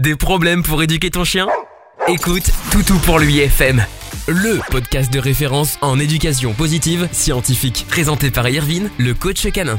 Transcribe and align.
Des 0.00 0.16
problèmes 0.16 0.62
pour 0.62 0.82
éduquer 0.82 1.10
ton 1.10 1.24
chien? 1.24 1.46
Écoute 2.08 2.50
Toutou 2.72 2.98
pour 3.00 3.18
lui 3.18 3.40
FM, 3.40 3.84
le 4.28 4.58
podcast 4.70 5.12
de 5.12 5.18
référence 5.18 5.76
en 5.82 5.98
éducation 5.98 6.54
positive 6.54 7.06
scientifique, 7.12 7.84
présenté 7.86 8.30
par 8.30 8.48
Irvine, 8.48 8.88
le 8.96 9.12
coach 9.12 9.46
canin. 9.52 9.78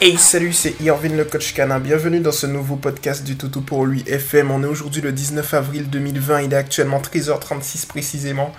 Hey 0.00 0.16
salut, 0.16 0.52
c'est 0.52 0.74
Irvine 0.80 1.16
le 1.16 1.24
coach 1.24 1.54
canin. 1.54 1.78
Bienvenue 1.78 2.18
dans 2.18 2.32
ce 2.32 2.48
nouveau 2.48 2.74
podcast 2.74 3.22
du 3.22 3.36
Toutou 3.36 3.60
pour 3.60 3.86
lui 3.86 4.02
FM. 4.08 4.50
On 4.50 4.64
est 4.64 4.66
aujourd'hui 4.66 5.02
le 5.02 5.12
19 5.12 5.54
avril 5.54 5.88
2020, 5.88 6.42
il 6.42 6.52
est 6.52 6.56
actuellement 6.56 7.00
13h36 7.00 7.86
précisément. 7.86 8.52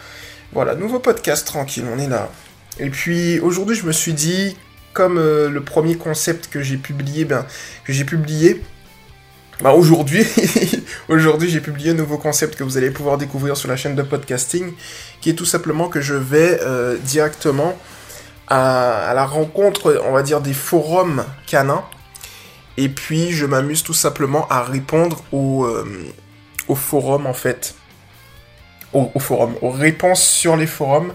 Voilà, 0.53 0.75
nouveau 0.75 0.99
podcast 0.99 1.45
tranquille, 1.45 1.83
on 1.93 1.99
est 1.99 2.07
là. 2.07 2.31
Et 2.79 2.89
puis 2.89 3.41
aujourd'hui, 3.41 3.75
je 3.75 3.85
me 3.85 3.91
suis 3.91 4.13
dit 4.13 4.55
comme 4.93 5.17
euh, 5.17 5.49
le 5.49 5.61
premier 5.61 5.97
concept 5.97 6.47
que 6.47 6.61
j'ai 6.61 6.77
publié, 6.77 7.25
ben 7.25 7.45
que 7.83 7.91
j'ai 7.91 8.05
publié 8.05 8.61
bah 9.61 9.71
aujourd'hui, 9.71 10.25
aujourd'hui 11.09 11.49
j'ai 11.49 11.61
publié 11.61 11.91
un 11.91 11.95
nouveau 11.95 12.17
concept 12.17 12.55
que 12.55 12.63
vous 12.63 12.77
allez 12.77 12.91
pouvoir 12.91 13.17
découvrir 13.17 13.55
sur 13.55 13.69
la 13.69 13.77
chaîne 13.77 13.95
de 13.95 14.01
podcasting, 14.01 14.73
qui 15.21 15.29
est 15.29 15.33
tout 15.33 15.45
simplement 15.45 15.87
que 15.87 16.01
je 16.01 16.13
vais 16.13 16.59
euh, 16.61 16.97
directement 16.97 17.77
à, 18.47 19.13
la 19.15 19.25
rencontre, 19.25 20.01
on 20.05 20.11
va 20.11 20.23
dire, 20.23 20.41
des 20.41 20.53
forums 20.53 21.23
canins, 21.47 21.85
et 22.77 22.89
puis 22.89 23.31
je 23.31 23.45
m'amuse 23.45 23.81
tout 23.81 23.93
simplement 23.93 24.45
à 24.49 24.61
répondre 24.63 25.23
aux, 25.31 25.63
euh, 25.63 25.85
aux 26.67 26.75
forums 26.75 27.25
en 27.25 27.33
fait, 27.33 27.75
aux, 28.91 29.19
forums, 29.19 29.55
aux 29.61 29.71
réponses 29.71 30.21
sur 30.21 30.57
les 30.57 30.67
forums, 30.67 31.13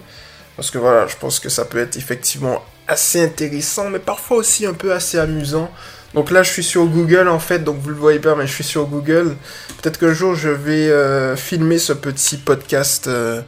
parce 0.56 0.70
que 0.70 0.78
voilà, 0.78 1.06
je 1.06 1.16
pense 1.16 1.40
que 1.40 1.50
ça 1.50 1.66
peut 1.66 1.78
être 1.78 1.96
effectivement 1.96 2.62
assez 2.88 3.22
intéressant, 3.22 3.90
mais 3.90 3.98
parfois 3.98 4.38
aussi 4.38 4.64
un 4.64 4.74
peu 4.74 4.95
assez 4.95 5.18
amusant 5.18 5.70
donc 6.14 6.30
là, 6.30 6.42
je 6.42 6.50
suis 6.50 6.64
sur 6.64 6.87
Google 6.87 7.28
en 7.28 7.38
fait, 7.38 7.60
donc 7.60 7.78
vous 7.78 7.91
le 7.91 7.95
voyez 7.95 8.18
pas, 8.18 8.34
mais 8.34 8.46
je 8.46 8.52
suis 8.52 8.64
sur 8.64 8.87
Google. 8.87 9.37
Peut-être 9.80 9.98
qu'un 9.98 10.12
jour, 10.12 10.34
je 10.34 10.48
vais 10.48 10.91
euh, 10.91 11.37
filmer 11.37 11.78
ce 11.78 11.92
petit 11.92 12.37
podcast, 12.37 13.06
euh, 13.06 13.42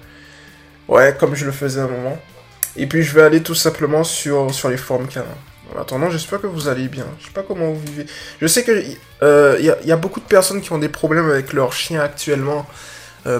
ouais, 0.88 1.16
comme 1.18 1.34
je 1.34 1.44
le 1.44 1.52
faisais 1.52 1.80
à 1.80 1.84
un 1.84 1.88
moment. 1.88 2.18
Et 2.76 2.86
puis, 2.86 3.02
je 3.02 3.14
vais 3.14 3.22
aller 3.22 3.42
tout 3.42 3.54
simplement 3.54 4.04
sur, 4.04 4.48
les 4.70 4.76
forums 4.76 5.08
canins. 5.08 5.26
En 5.74 5.80
attendant, 5.80 6.08
j'espère 6.08 6.40
que 6.40 6.46
vous 6.46 6.68
allez 6.68 6.88
bien. 6.88 7.06
Je 7.18 7.26
sais 7.26 7.32
pas 7.32 7.42
comment 7.42 7.72
vous 7.72 7.80
vivez. 7.80 8.06
Je 8.40 8.46
sais 8.46 8.62
que 8.62 8.72
il 8.72 8.96
euh, 9.22 9.58
y, 9.58 9.88
y, 9.88 9.92
a 9.92 9.96
beaucoup 9.96 10.20
de 10.20 10.26
personnes 10.26 10.60
qui 10.60 10.72
ont 10.72 10.78
des 10.78 10.88
problèmes 10.88 11.30
avec 11.30 11.52
leur 11.52 11.72
chien 11.72 12.00
actuellement 12.00 12.66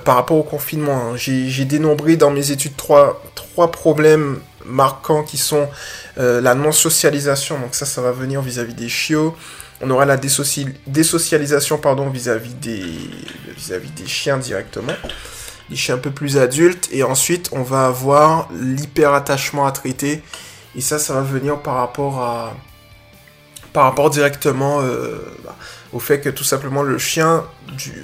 par 0.05 0.17
rapport 0.17 0.37
au 0.37 0.43
confinement. 0.43 1.11
Hein. 1.11 1.17
J'ai 1.17 1.65
dénombré 1.65 2.17
dans 2.17 2.31
mes 2.31 2.51
études 2.51 2.77
trois, 2.77 3.21
problèmes 3.73 4.39
marquants 4.65 5.23
qui 5.23 5.39
sont 5.39 5.69
euh, 6.19 6.41
la 6.41 6.55
non-socialisation, 6.55 7.59
donc 7.59 7.75
ça, 7.75 7.87
ça 7.87 8.01
va 8.01 8.13
venir 8.13 8.41
vis-à-vis 8.43 8.75
des 8.75 8.89
chiots. 8.89 9.35
On 9.81 9.91
aura 9.91 10.05
la 10.05 10.17
désocialisation 10.17 11.81
vis-à-vis 12.13 12.55
des, 12.55 14.07
chiens 14.07 14.39
directement, 14.39 14.93
des 15.69 15.77
chiens 15.77 15.97
un 15.97 15.99
peu 15.99 16.13
plus 16.13 16.39
adultes. 16.39 16.89
Et 16.93 17.03
ensuite, 17.03 17.49
on 17.51 17.63
va 17.63 17.87
avoir 17.87 18.49
l'hyperattachement 18.53 19.67
à 19.67 19.73
traiter. 19.73 20.23
Et 20.77 20.81
ça, 20.81 21.01
ça 21.01 21.15
va 21.15 21.23
venir 21.23 21.61
par 21.61 21.75
rapport 21.75 22.21
à 22.21 22.55
par 23.73 23.85
rapport 23.85 24.11
directement 24.11 24.81
euh, 24.83 25.19
bah, 25.45 25.57
au 25.93 25.99
fait 25.99 26.21
que 26.21 26.29
tout 26.29 26.45
simplement 26.45 26.83
le 26.83 26.99
chien 26.99 27.45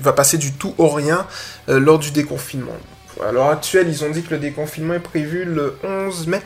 va 0.00 0.12
passer 0.12 0.38
du 0.38 0.52
tout 0.52 0.74
au 0.78 0.88
rien 0.88 1.26
euh, 1.68 1.80
lors 1.80 1.98
du 1.98 2.10
déconfinement. 2.10 2.76
À 3.26 3.32
l'heure 3.32 3.48
actuelle, 3.48 3.88
ils 3.88 4.04
ont 4.04 4.10
dit 4.10 4.22
que 4.22 4.30
le 4.30 4.38
déconfinement 4.38 4.94
est 4.94 5.00
prévu 5.00 5.44
le 5.44 5.76
11 5.82 6.28
mai. 6.28 6.40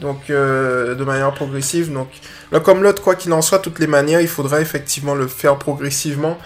Donc, 0.00 0.30
euh, 0.30 0.94
de 0.94 1.04
manière 1.04 1.32
progressive. 1.34 1.92
Donc, 1.92 2.08
là, 2.50 2.60
comme 2.60 2.82
l'autre, 2.82 3.02
quoi 3.02 3.14
qu'il 3.14 3.32
en 3.32 3.42
soit, 3.42 3.58
toutes 3.58 3.78
les 3.78 3.86
manières, 3.86 4.22
il 4.22 4.28
faudra 4.28 4.60
effectivement 4.60 5.14
le 5.14 5.26
faire 5.26 5.58
progressivement. 5.58 6.38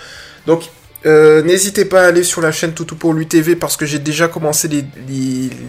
Donc, 0.46 0.68
euh, 1.04 1.42
n'hésitez 1.42 1.84
pas 1.84 2.02
à 2.02 2.06
aller 2.06 2.24
sur 2.24 2.40
la 2.40 2.50
chaîne 2.50 2.72
Toutou 2.72 2.96
pour 2.96 3.14
lui 3.14 3.28
TV 3.28 3.54
parce 3.54 3.76
que 3.76 3.86
j'ai 3.86 4.00
déjà 4.00 4.26
commencé 4.26 4.66
les, 4.68 4.82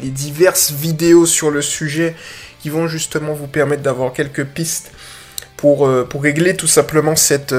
diverses 0.09 0.71
vidéos 0.71 1.27
sur 1.27 1.51
le 1.51 1.61
sujet 1.61 2.15
qui 2.59 2.69
vont 2.69 2.87
justement 2.87 3.33
vous 3.33 3.47
permettre 3.47 3.83
d'avoir 3.83 4.13
quelques 4.13 4.45
pistes 4.45 4.91
pour, 5.57 5.87
euh, 5.87 6.05
pour 6.05 6.23
régler 6.23 6.55
tout 6.55 6.67
simplement 6.67 7.15
cette, 7.15 7.55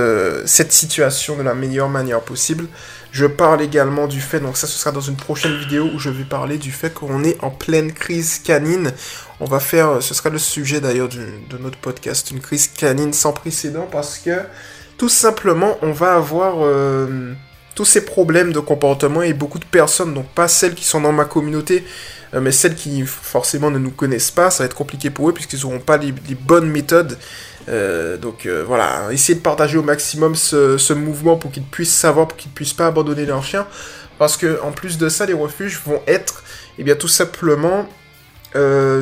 cette 0.46 0.72
situation 0.72 1.36
de 1.36 1.42
la 1.42 1.54
meilleure 1.54 1.88
manière 1.88 2.20
possible. 2.20 2.66
Je 3.10 3.26
parle 3.26 3.62
également 3.62 4.06
du 4.06 4.20
fait, 4.20 4.40
donc 4.40 4.56
ça 4.56 4.66
ce 4.66 4.78
sera 4.78 4.92
dans 4.92 5.00
une 5.00 5.16
prochaine 5.16 5.56
vidéo 5.56 5.90
où 5.94 5.98
je 5.98 6.10
vais 6.10 6.24
parler 6.24 6.58
du 6.58 6.72
fait 6.72 6.92
qu'on 6.92 7.24
est 7.24 7.42
en 7.42 7.50
pleine 7.50 7.92
crise 7.92 8.38
canine. 8.38 8.92
On 9.40 9.46
va 9.46 9.60
faire, 9.60 10.02
ce 10.02 10.14
sera 10.14 10.30
le 10.30 10.38
sujet 10.38 10.80
d'ailleurs 10.80 11.08
de 11.08 11.58
notre 11.58 11.78
podcast, 11.78 12.30
une 12.30 12.40
crise 12.40 12.68
canine 12.68 13.12
sans 13.12 13.32
précédent 13.32 13.88
parce 13.90 14.18
que 14.18 14.42
tout 14.98 15.08
simplement 15.08 15.78
on 15.80 15.92
va 15.92 16.14
avoir 16.16 16.56
euh, 16.58 17.32
tous 17.74 17.84
ces 17.84 18.04
problèmes 18.04 18.52
de 18.52 18.58
comportement 18.58 19.22
et 19.22 19.32
beaucoup 19.32 19.60
de 19.60 19.64
personnes, 19.64 20.12
donc 20.12 20.26
pas 20.26 20.48
celles 20.48 20.74
qui 20.74 20.84
sont 20.84 21.00
dans 21.00 21.12
ma 21.12 21.24
communauté, 21.24 21.84
euh, 22.34 22.40
mais 22.40 22.50
celles 22.50 22.74
qui 22.74 23.06
forcément 23.06 23.70
ne 23.70 23.78
nous 23.78 23.92
connaissent 23.92 24.32
pas, 24.32 24.50
ça 24.50 24.64
va 24.64 24.66
être 24.66 24.74
compliqué 24.74 25.08
pour 25.10 25.30
eux 25.30 25.32
puisqu'ils 25.32 25.60
n'auront 25.60 25.78
pas 25.78 25.96
les, 25.96 26.12
bonnes 26.12 26.68
méthodes. 26.68 27.16
Euh, 27.68 28.16
donc 28.16 28.46
euh, 28.46 28.64
voilà, 28.66 29.08
essayez 29.12 29.38
de 29.38 29.42
partager 29.42 29.76
au 29.78 29.82
maximum 29.82 30.34
ce, 30.34 30.92
mouvement 30.92 31.36
pour 31.36 31.50
qu'ils 31.50 31.64
puissent 31.64 31.94
savoir, 31.94 32.28
pour 32.28 32.36
qu'ils 32.36 32.50
puissent 32.50 32.72
pas 32.72 32.86
abandonner 32.86 33.26
leur 33.26 33.42
chien. 33.42 33.66
Parce 34.18 34.36
que 34.36 34.60
en 34.62 34.72
plus 34.72 34.98
de 34.98 35.08
ça, 35.08 35.26
les 35.26 35.34
refuges 35.34 35.80
vont 35.84 36.00
être 36.06 36.42
eh 36.78 36.84
bien, 36.84 36.96
tout 36.96 37.08
simplement 37.08 37.86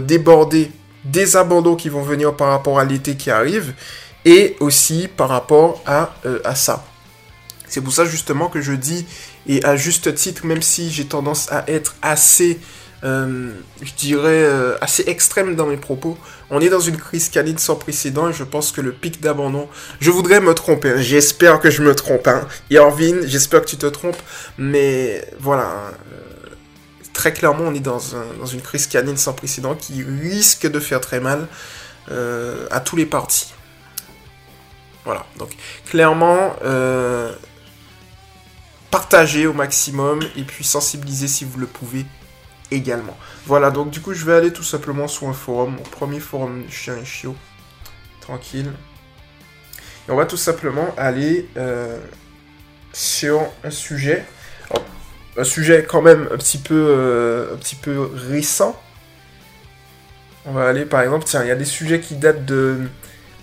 débordés 0.03 0.71
des 1.05 1.37
abandons 1.37 1.77
qui 1.77 1.89
vont 1.89 2.03
venir 2.03 2.35
par 2.35 2.49
rapport 2.49 2.79
à 2.81 2.85
l'été 2.85 3.17
qui 3.17 3.31
arrive 3.31 3.73
et 4.25 4.57
aussi 4.61 5.09
par 5.09 5.29
rapport 5.29 5.83
à, 5.87 6.15
à 6.45 6.55
ça. 6.55 6.85
C'est 7.69 7.81
pour 7.81 7.93
ça 7.93 8.05
justement 8.05 8.49
que 8.49 8.61
je 8.61 8.73
dis, 8.73 9.07
et 9.47 9.65
à 9.65 9.77
juste 9.77 10.15
titre, 10.15 10.45
même 10.45 10.63
si 10.63 10.91
j'ai 10.91 11.07
tendance 11.07 11.51
à 11.51 11.65
être 11.69 11.95
assez 12.03 12.59
euh, 13.05 13.53
je 13.83 13.93
dirais, 13.93 14.45
euh, 14.45 14.77
assez 14.81 15.05
extrême 15.07 15.55
dans 15.55 15.67
mes 15.67 15.77
propos. 15.77 16.17
On 16.51 16.61
est 16.61 16.71
dans 16.71 16.81
une 16.81 16.97
crise 16.97 17.29
canine 17.29 17.59
sans 17.59 17.77
précédent 17.77 18.29
et 18.31 18.33
je 18.33 18.45
pense 18.45 18.73
que 18.73 18.81
le 18.81 18.93
pic 18.93 19.21
d'abandon, 19.21 19.69
je 20.01 20.11
voudrais 20.11 20.41
me 20.41 20.55
tromper, 20.55 20.91
hein. 20.91 20.97
j'espère 20.99 21.61
que 21.61 21.71
je 21.71 21.83
me 21.83 21.95
trompe, 21.95 22.27
hein. 22.27 22.49
Irvine, 22.71 23.27
j'espère 23.27 23.61
que 23.61 23.67
tu 23.67 23.77
te 23.77 23.87
trompes, 23.87 24.21
mais 24.57 25.29
voilà, 25.39 25.65
hein. 25.65 25.93
euh, 26.13 26.55
très 27.13 27.33
clairement 27.35 27.65
on 27.67 27.75
est 27.75 27.81
dans, 27.81 28.01
dans, 28.41 28.47
une 28.47 28.63
crise 28.63 28.87
canine 28.87 29.17
sans 29.17 29.35
précédent 29.35 29.75
qui 29.75 30.03
risque 30.03 30.67
de 30.67 30.81
faire 30.81 31.01
très 31.01 31.21
mal 31.21 31.49
à 32.71 32.79
tous 32.81 32.95
les 32.95 33.07
partis. 33.07 33.53
Voilà, 35.05 35.27
donc 35.39 35.51
clairement, 35.91 36.55
partagez 38.91 39.47
au 39.47 39.53
maximum 39.53 40.21
et 40.37 40.43
puis 40.45 40.65
sensibilisez 40.65 41.27
si 41.27 41.45
vous 41.45 41.59
le 41.59 41.67
pouvez 41.67 42.07
également. 42.71 43.17
Voilà, 43.47 43.71
donc 43.71 43.91
du 43.91 44.01
coup, 44.01 44.15
je 44.15 44.25
vais 44.25 44.35
aller 44.35 44.53
tout 44.53 44.63
simplement 44.63 45.09
sur 45.09 45.29
un 45.29 45.33
forum, 45.33 45.77
mon 45.77 45.83
premier 45.83 46.21
forum 46.21 46.65
chien 46.69 46.97
et 46.97 47.05
chiot. 47.05 47.37
Tranquille. 48.21 48.73
Et 50.09 50.13
on 50.13 50.17
va 50.17 50.27
tout 50.27 50.37
simplement 50.37 50.95
aller 50.97 51.49
euh, 51.57 51.99
sur 52.93 53.41
un 53.65 53.71
sujet. 53.71 54.25
un 55.37 55.45
sujet 55.45 55.85
quand 55.89 56.03
même 56.03 56.29
un 56.33 56.37
petit 56.37 56.59
peu, 56.59 56.75
euh, 56.75 57.55
un 57.55 57.57
petit 57.57 57.77
peu 57.77 58.11
récent. 58.29 58.81
On 60.45 60.53
va 60.53 60.69
aller 60.69 60.85
par 60.85 61.03
exemple, 61.03 61.25
tiens, 61.25 61.43
il 61.43 61.49
y 61.49 61.53
a 61.53 61.57
des 61.57 61.65
sujets 61.65 62.01
qui 62.01 62.15
datent 62.15 62.45
de, 62.45 62.89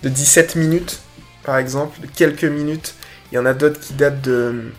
de 0.03 0.09
17 0.09 0.55
minutes, 0.55 1.01
par 1.43 1.57
exemple, 1.57 1.99
de 2.01 2.07
quelques 2.07 2.45
minutes. 2.45 2.95
Il 3.31 3.35
y 3.35 3.37
en 3.37 3.45
a 3.45 3.53
d'autres 3.53 3.79
qui 3.79 3.93
datent 3.93 4.21
de, 4.21 4.71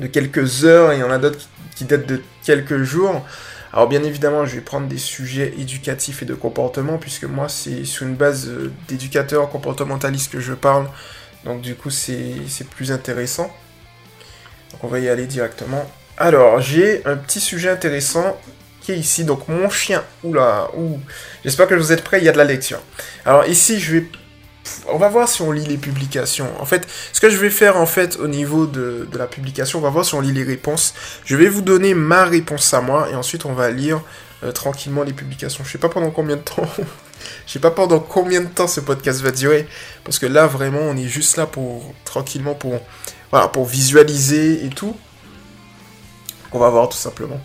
de 0.00 0.06
quelques 0.06 0.64
heures, 0.64 0.92
et 0.92 0.96
il 0.96 1.00
y 1.00 1.04
en 1.04 1.10
a 1.10 1.18
d'autres 1.18 1.38
qui 1.38 1.48
qui 1.74 1.84
date 1.84 2.06
de 2.06 2.22
quelques 2.44 2.82
jours. 2.82 3.24
Alors 3.72 3.88
bien 3.88 4.02
évidemment, 4.04 4.46
je 4.46 4.54
vais 4.54 4.60
prendre 4.60 4.86
des 4.86 4.98
sujets 4.98 5.52
éducatifs 5.58 6.22
et 6.22 6.26
de 6.26 6.34
comportement, 6.34 6.98
puisque 6.98 7.24
moi, 7.24 7.48
c'est 7.48 7.84
sur 7.84 8.06
une 8.06 8.14
base 8.14 8.48
euh, 8.48 8.72
d'éducateur 8.88 9.48
comportementaliste 9.50 10.30
que 10.30 10.40
je 10.40 10.52
parle. 10.52 10.86
Donc 11.44 11.60
du 11.60 11.74
coup, 11.74 11.90
c'est 11.90 12.38
plus 12.70 12.92
intéressant. 12.92 13.54
On 14.82 14.86
va 14.86 15.00
y 15.00 15.08
aller 15.08 15.26
directement. 15.26 15.90
Alors, 16.16 16.60
j'ai 16.60 17.04
un 17.04 17.16
petit 17.16 17.40
sujet 17.40 17.68
intéressant 17.68 18.38
qui 18.80 18.92
est 18.92 18.96
ici. 18.96 19.24
Donc 19.24 19.48
mon 19.48 19.68
chien, 19.68 20.04
oula, 20.22 20.70
ouh, 20.76 21.00
j'espère 21.44 21.66
que 21.66 21.74
vous 21.74 21.90
êtes 21.90 22.04
prêts, 22.04 22.18
il 22.18 22.24
y 22.24 22.28
a 22.28 22.32
de 22.32 22.38
la 22.38 22.44
lecture. 22.44 22.80
Alors 23.24 23.44
ici, 23.46 23.80
je 23.80 23.96
vais 23.96 24.06
on 24.88 24.98
va 24.98 25.08
voir 25.08 25.28
si 25.28 25.42
on 25.42 25.52
lit 25.52 25.64
les 25.64 25.76
publications. 25.76 26.48
En 26.60 26.64
fait, 26.64 26.86
ce 27.12 27.20
que 27.20 27.30
je 27.30 27.36
vais 27.36 27.50
faire 27.50 27.76
en 27.76 27.86
fait 27.86 28.16
au 28.18 28.28
niveau 28.28 28.66
de, 28.66 29.08
la 29.16 29.26
publication, 29.26 29.78
on 29.78 29.82
va 29.82 29.90
voir 29.90 30.04
si 30.04 30.14
on 30.14 30.20
lit 30.20 30.32
les 30.32 30.42
réponses. 30.42 30.94
Je 31.24 31.36
vais 31.36 31.48
vous 31.48 31.62
donner 31.62 31.94
ma 31.94 32.24
réponse 32.24 32.72
à 32.74 32.80
moi 32.80 33.08
et 33.10 33.14
ensuite 33.14 33.44
on 33.44 33.52
va 33.52 33.70
lire 33.70 34.00
euh, 34.42 34.52
tranquillement 34.52 35.02
les 35.02 35.12
publications. 35.12 35.64
Je 35.64 35.70
sais 35.72 35.78
pas 35.78 35.88
pendant 35.88 36.10
combien 36.10 36.36
de 36.36 36.42
temps. 36.42 36.68
Je 37.46 37.52
sais 37.52 37.58
pas 37.58 37.70
pendant 37.70 38.00
combien 38.00 38.42
de 38.42 38.48
temps 38.48 38.66
ce 38.66 38.80
podcast 38.80 39.22
va 39.22 39.30
durer 39.30 39.66
parce 40.04 40.18
que 40.18 40.26
là 40.26 40.46
vraiment 40.46 40.80
on 40.80 40.94
est 40.94 41.08
juste 41.08 41.38
là 41.38 41.46
pour 41.46 41.94
tranquillement 42.04 42.54
pour 42.54 42.78
voilà 43.30 43.48
pour 43.48 43.64
visualiser 43.64 44.64
et 44.64 44.68
tout. 44.68 44.94
On 46.52 46.58
va 46.58 46.68
voir 46.68 46.88
tout 46.88 46.98
simplement. 46.98 47.40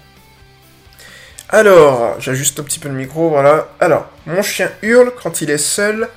Alors, 1.51 2.19
j'ajuste 2.19 2.59
un 2.59 2.63
petit 2.63 2.77
peu 2.77 2.89
le 2.89 2.93
micro, 2.93 3.29
voilà. 3.29 3.69
Alors, 3.79 4.07
mon 4.27 4.43
chien 4.43 4.69
hurle 4.83 5.11
quand 5.21 5.41
il 5.41 5.49
est 5.49 5.57
seul 5.57 6.07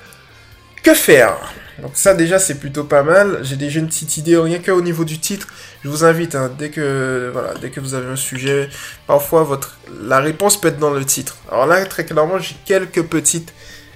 Que 0.83 0.93
faire? 0.93 1.37
Donc 1.81 1.91
ça 1.95 2.13
déjà 2.13 2.39
c'est 2.39 2.59
plutôt 2.59 2.83
pas 2.83 3.03
mal. 3.03 3.39
J'ai 3.41 3.55
déjà 3.55 3.79
une 3.79 3.87
petite 3.87 4.17
idée, 4.17 4.35
rien 4.37 4.59
qu'au 4.59 4.81
niveau 4.81 5.05
du 5.05 5.17
titre. 5.17 5.47
Je 5.81 5.87
vous 5.87 6.03
invite, 6.03 6.35
hein, 6.35 6.51
dès 6.59 6.69
que 6.69 7.29
voilà, 7.31 7.53
dès 7.55 7.69
que 7.69 7.79
vous 7.79 7.93
avez 7.93 8.07
un 8.07 8.17
sujet, 8.17 8.69
parfois 9.07 9.43
votre 9.43 9.79
la 10.01 10.19
réponse 10.19 10.59
peut 10.59 10.67
être 10.67 10.79
dans 10.79 10.91
le 10.91 11.05
titre. 11.05 11.37
Alors 11.49 11.65
là 11.67 11.85
très 11.85 12.05
clairement 12.05 12.37
j'ai 12.37 12.55
quelques 12.65 13.03
petites 13.03 13.53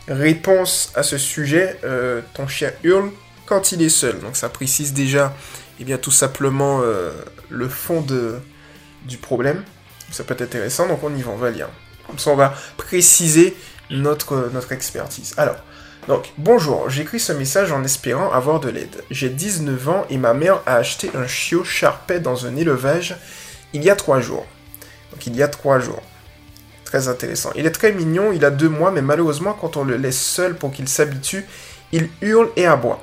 réponses 0.07 0.93
à 0.95 1.03
ce 1.03 1.17
sujet. 1.17 1.77
Euh, 1.83 2.21
ton 2.33 2.47
chien 2.47 2.71
hurle 2.83 3.11
quand 3.45 3.73
il 3.73 3.81
est 3.81 3.89
seul. 3.89 4.19
Donc 4.21 4.37
ça 4.37 4.47
précise 4.47 4.93
déjà, 4.93 5.35
eh 5.81 5.83
bien 5.83 5.97
tout 5.97 6.11
simplement 6.11 6.79
euh, 6.81 7.11
le 7.49 7.67
fond 7.67 8.01
du 9.05 9.17
problème. 9.17 9.63
Ça 10.09 10.23
peut 10.23 10.35
être 10.35 10.41
intéressant, 10.41 10.87
donc 10.87 11.03
on 11.03 11.13
y 11.13 11.21
va, 11.21 11.31
on 11.31 11.35
va 11.35 11.51
lire. 11.51 11.67
Comme 12.07 12.17
ça 12.17 12.29
on 12.29 12.37
va 12.37 12.55
préciser 12.77 13.57
notre, 13.89 14.49
notre 14.53 14.71
expertise. 14.71 15.33
Alors, 15.37 15.57
donc, 16.07 16.31
bonjour, 16.37 16.89
j'écris 16.89 17.19
ce 17.19 17.33
message 17.33 17.73
en 17.73 17.83
espérant 17.83 18.31
avoir 18.31 18.61
de 18.61 18.69
l'aide. 18.69 19.03
J'ai 19.11 19.29
19 19.29 19.89
ans 19.89 20.05
et 20.09 20.17
ma 20.17 20.33
mère 20.33 20.61
a 20.65 20.75
acheté 20.75 21.11
un 21.13 21.27
chiot 21.27 21.65
charpet 21.65 22.21
dans 22.21 22.45
un 22.45 22.55
élevage 22.55 23.17
il 23.73 23.83
y 23.83 23.89
a 23.89 23.95
3 23.95 24.21
jours. 24.21 24.45
Donc, 25.11 25.27
il 25.27 25.35
y 25.35 25.43
a 25.43 25.49
3 25.49 25.79
jours. 25.79 26.01
Très 26.85 27.09
intéressant. 27.09 27.51
Il 27.55 27.65
est 27.65 27.71
très 27.71 27.91
mignon, 27.91 28.31
il 28.31 28.45
a 28.45 28.51
2 28.51 28.69
mois, 28.69 28.91
mais 28.91 29.01
malheureusement, 29.01 29.53
quand 29.53 29.75
on 29.75 29.83
le 29.83 29.97
laisse 29.97 30.21
seul 30.21 30.55
pour 30.55 30.71
qu'il 30.71 30.87
s'habitue, 30.87 31.45
il 31.91 32.09
hurle 32.21 32.49
et 32.55 32.65
aboie. 32.65 33.01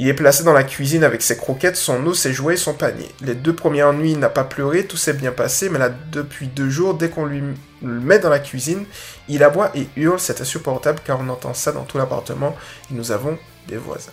Il 0.00 0.06
est 0.06 0.14
placé 0.14 0.44
dans 0.44 0.52
la 0.52 0.62
cuisine 0.62 1.02
avec 1.02 1.22
ses 1.22 1.36
croquettes, 1.36 1.76
son 1.76 2.06
eau, 2.06 2.14
ses 2.14 2.32
jouets 2.32 2.54
et 2.54 2.56
son 2.56 2.72
panier. 2.72 3.08
Les 3.20 3.34
deux 3.34 3.52
premières 3.52 3.92
nuits, 3.92 4.12
il 4.12 4.18
n'a 4.20 4.28
pas 4.28 4.44
pleuré, 4.44 4.86
tout 4.86 4.96
s'est 4.96 5.12
bien 5.12 5.32
passé, 5.32 5.68
mais 5.68 5.80
là, 5.80 5.90
depuis 6.12 6.46
deux 6.46 6.70
jours, 6.70 6.94
dès 6.94 7.08
qu'on 7.08 7.26
lui 7.26 7.42
le 7.82 8.00
met 8.00 8.20
dans 8.20 8.30
la 8.30 8.38
cuisine, 8.38 8.84
il 9.28 9.42
aboie 9.42 9.72
et 9.74 9.88
hurle, 9.96 10.20
c'est 10.20 10.40
insupportable 10.40 11.00
car 11.04 11.18
on 11.20 11.28
entend 11.28 11.52
ça 11.52 11.72
dans 11.72 11.82
tout 11.82 11.98
l'appartement 11.98 12.56
et 12.90 12.94
nous 12.94 13.10
avons 13.10 13.36
des 13.66 13.76
voisins. 13.76 14.12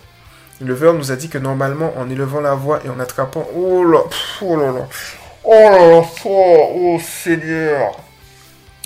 Le 0.60 0.74
verre 0.74 0.94
nous 0.94 1.12
a 1.12 1.16
dit 1.16 1.28
que 1.28 1.38
normalement, 1.38 1.92
en 1.96 2.10
élevant 2.10 2.40
la 2.40 2.54
voix 2.54 2.80
et 2.84 2.88
en 2.88 2.98
attrapant... 2.98 3.46
Oh 3.54 3.84
là, 3.84 4.00
oh 4.42 4.56
là 4.56 4.72
là, 4.72 4.88
oh 5.44 5.52
là 5.52 5.88
là, 5.88 6.02
oh, 6.24 6.72
oh 6.74 7.00
Seigneur 7.00 8.00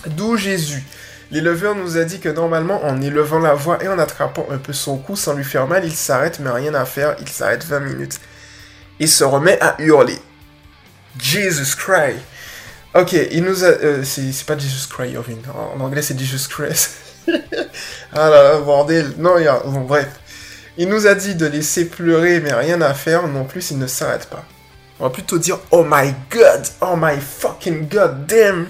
D'où 0.06 0.36
Jésus 0.36 0.84
L'éleveur 1.30 1.76
nous 1.76 1.96
a 1.96 2.04
dit 2.04 2.18
que 2.18 2.28
normalement, 2.28 2.84
en 2.84 3.00
élevant 3.00 3.38
la 3.38 3.54
voix 3.54 3.82
et 3.82 3.88
en 3.88 3.98
attrapant 3.98 4.46
un 4.50 4.58
peu 4.58 4.72
son 4.72 4.98
cou 4.98 5.14
sans 5.14 5.34
lui 5.34 5.44
faire 5.44 5.68
mal, 5.68 5.84
il 5.84 5.94
s'arrête, 5.94 6.40
mais 6.40 6.50
rien 6.50 6.74
à 6.74 6.84
faire, 6.84 7.14
il 7.20 7.28
s'arrête 7.28 7.64
20 7.64 7.80
minutes. 7.80 8.20
Il 8.98 9.08
se 9.08 9.22
remet 9.22 9.58
à 9.60 9.76
hurler. 9.78 10.18
Jesus 11.18 11.76
Christ. 11.76 12.18
Ok, 12.94 13.12
il 13.12 13.44
nous 13.44 13.64
a... 13.64 13.68
Euh, 13.68 14.02
c'est 14.02 14.44
pas 14.44 14.58
Jesus 14.58 14.88
Christ, 14.88 15.12
Irving. 15.12 15.40
En, 15.54 15.80
anglais, 15.80 16.02
c'est 16.02 16.18
Jesus 16.18 16.48
Christ. 16.48 16.90
ah 18.12 18.28
là 18.28 18.42
là, 18.42 18.58
bordel. 18.58 19.14
Non, 19.16 19.38
il 19.38 19.44
y 19.44 19.48
a... 19.48 19.60
Bon, 19.60 19.82
bref. 19.82 20.08
Il 20.76 20.88
nous 20.88 21.06
a 21.06 21.14
dit 21.14 21.36
de 21.36 21.46
laisser 21.46 21.84
pleurer, 21.84 22.40
mais 22.40 22.52
rien 22.52 22.80
à 22.80 22.92
faire. 22.92 23.28
Non 23.28 23.44
plus, 23.44 23.70
il 23.70 23.78
ne 23.78 23.86
s'arrête 23.86 24.26
pas. 24.26 24.44
On 24.98 25.04
va 25.04 25.10
plutôt 25.10 25.38
dire, 25.38 25.58
oh 25.70 25.84
my 25.88 26.12
god, 26.30 26.66
oh 26.80 26.94
my 26.96 27.18
fucking 27.20 27.88
god 27.88 28.26
damn. 28.26 28.66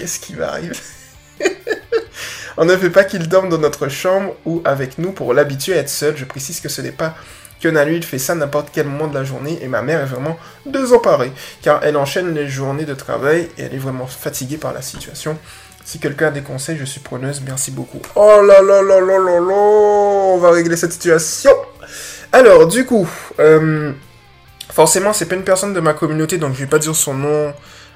Qu'est-ce 0.00 0.18
qui 0.18 0.32
va 0.32 0.52
arriver? 0.52 0.74
On 2.56 2.64
ne 2.64 2.74
veut 2.74 2.90
pas 2.90 3.04
qu'il 3.04 3.28
dorme 3.28 3.50
dans 3.50 3.58
notre 3.58 3.88
chambre 3.88 4.34
ou 4.46 4.62
avec 4.64 4.96
nous 4.96 5.12
pour 5.12 5.34
l'habituer 5.34 5.74
à 5.74 5.76
être 5.76 5.90
seul. 5.90 6.16
Je 6.16 6.24
précise 6.24 6.60
que 6.60 6.70
ce 6.70 6.80
n'est 6.80 6.90
pas 6.90 7.14
que 7.60 7.68
Nalu, 7.68 7.96
il 7.96 8.02
fait 8.02 8.18
ça 8.18 8.34
n'importe 8.34 8.70
quel 8.72 8.86
moment 8.86 9.08
de 9.08 9.14
la 9.14 9.24
journée 9.24 9.58
et 9.60 9.68
ma 9.68 9.82
mère 9.82 10.00
est 10.00 10.06
vraiment 10.06 10.38
désemparée 10.64 11.32
car 11.60 11.80
elle 11.84 11.98
enchaîne 11.98 12.34
les 12.34 12.48
journées 12.48 12.86
de 12.86 12.94
travail 12.94 13.50
et 13.58 13.64
elle 13.64 13.74
est 13.74 13.78
vraiment 13.78 14.06
fatiguée 14.06 14.56
par 14.56 14.72
la 14.72 14.80
situation. 14.80 15.36
Si 15.84 15.98
quelqu'un 15.98 16.28
a 16.28 16.30
des 16.30 16.40
conseils, 16.40 16.78
je 16.78 16.86
suis 16.86 17.00
preneuse, 17.00 17.42
merci 17.44 17.70
beaucoup. 17.70 18.00
Oh 18.14 18.40
là 18.42 18.62
là 18.62 18.80
là 18.80 19.00
là 19.00 19.18
là 19.18 19.38
là, 19.38 19.54
on 19.54 20.38
va 20.38 20.50
régler 20.50 20.76
cette 20.78 20.92
situation. 20.92 21.52
Alors, 22.32 22.66
du 22.66 22.86
coup, 22.86 23.06
euh, 23.38 23.92
forcément, 24.70 25.12
c'est 25.12 25.26
pas 25.26 25.34
une 25.34 25.44
personne 25.44 25.74
de 25.74 25.80
ma 25.80 25.92
communauté, 25.92 26.38
donc 26.38 26.54
je 26.54 26.60
vais 26.60 26.70
pas 26.70 26.78
dire 26.78 26.96
son 26.96 27.12
nom 27.12 27.52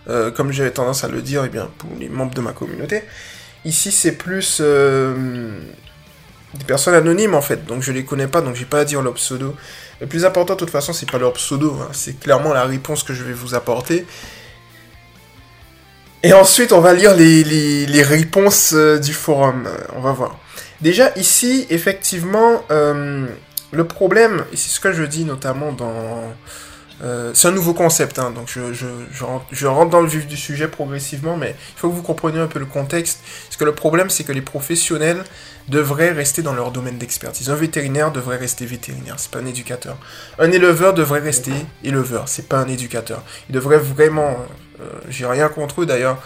euh, 0.08 0.30
comme 0.30 0.52
j'avais 0.52 0.70
tendance 0.70 1.02
à 1.04 1.08
le 1.08 1.22
dire, 1.22 1.44
eh 1.44 1.48
bien, 1.48 1.70
pour 1.78 1.90
les 1.98 2.08
membres 2.08 2.34
de 2.34 2.40
ma 2.40 2.52
communauté. 2.52 3.02
Ici, 3.64 3.90
c'est 3.90 4.12
plus 4.12 4.58
euh, 4.60 5.58
des 6.54 6.64
personnes 6.64 6.94
anonymes, 6.94 7.34
en 7.34 7.40
fait, 7.40 7.64
donc 7.64 7.82
je 7.82 7.92
les 7.92 8.04
connais 8.04 8.26
pas, 8.26 8.42
donc 8.42 8.54
j'ai 8.54 8.66
pas 8.66 8.80
à 8.80 8.84
dire 8.84 9.00
leur 9.00 9.14
pseudo. 9.14 9.54
Le 10.00 10.06
plus 10.06 10.24
important, 10.26 10.54
de 10.54 10.58
toute 10.58 10.70
façon, 10.70 10.92
c'est 10.92 11.10
pas 11.10 11.18
leur 11.18 11.32
pseudo, 11.32 11.78
hein. 11.80 11.88
c'est 11.92 12.20
clairement 12.20 12.52
la 12.52 12.64
réponse 12.64 13.02
que 13.02 13.14
je 13.14 13.24
vais 13.24 13.32
vous 13.32 13.54
apporter. 13.54 14.04
Et 16.22 16.32
ensuite, 16.32 16.72
on 16.72 16.80
va 16.80 16.92
lire 16.94 17.14
les, 17.14 17.44
les, 17.86 18.02
réponses 18.02 18.72
euh, 18.74 18.98
du 18.98 19.12
forum. 19.12 19.68
On 19.94 20.00
va 20.00 20.12
voir. 20.12 20.38
Déjà, 20.80 21.12
ici, 21.16 21.66
effectivement, 21.70 22.62
le 22.70 23.84
problème, 23.86 24.44
et 24.52 24.56
c'est 24.56 24.70
ce 24.70 24.80
que 24.80 24.92
je 24.92 25.02
dis 25.02 25.24
notamment 25.24 25.72
dans, 25.72 26.34
euh, 27.02 27.32
c'est 27.34 27.48
un 27.48 27.52
nouveau 27.52 27.74
concept, 27.74 28.18
hein, 28.18 28.30
donc 28.30 28.48
je, 28.48 29.64
rentre, 29.64 29.90
dans 29.90 30.00
le 30.00 30.06
vif 30.06 30.26
du 30.26 30.36
sujet 30.36 30.68
progressivement, 30.68 31.36
mais 31.36 31.56
il 31.76 31.80
faut 31.80 31.88
que 31.88 31.94
vous 31.94 32.02
compreniez 32.02 32.38
un 32.38 32.46
peu 32.46 32.58
le 32.58 32.66
contexte. 32.66 33.20
Parce 33.46 33.56
que 33.56 33.64
le 33.64 33.74
problème, 33.74 34.10
c'est 34.10 34.24
que 34.24 34.32
les 34.32 34.42
professionnels 34.42 35.24
devraient 35.68 36.12
rester 36.12 36.42
dans 36.42 36.52
leur 36.52 36.70
domaine 36.70 36.98
d'expertise. 36.98 37.50
Un 37.50 37.54
vétérinaire 37.54 38.12
devrait 38.12 38.36
rester 38.36 38.66
vétérinaire, 38.66 39.16
c'est 39.18 39.30
pas 39.30 39.40
un 39.40 39.46
éducateur. 39.46 39.96
Un 40.38 40.52
éleveur 40.52 40.94
devrait 40.94 41.20
rester 41.20 41.52
éleveur, 41.82 42.28
c'est 42.28 42.48
pas 42.48 42.58
un 42.58 42.68
éducateur. 42.68 43.22
Il 43.48 43.54
devrait 43.54 43.78
vraiment, 43.78 44.36
euh, 44.80 44.84
j'ai 45.08 45.26
rien 45.26 45.48
contre 45.48 45.82
eux 45.82 45.86
d'ailleurs, 45.86 46.18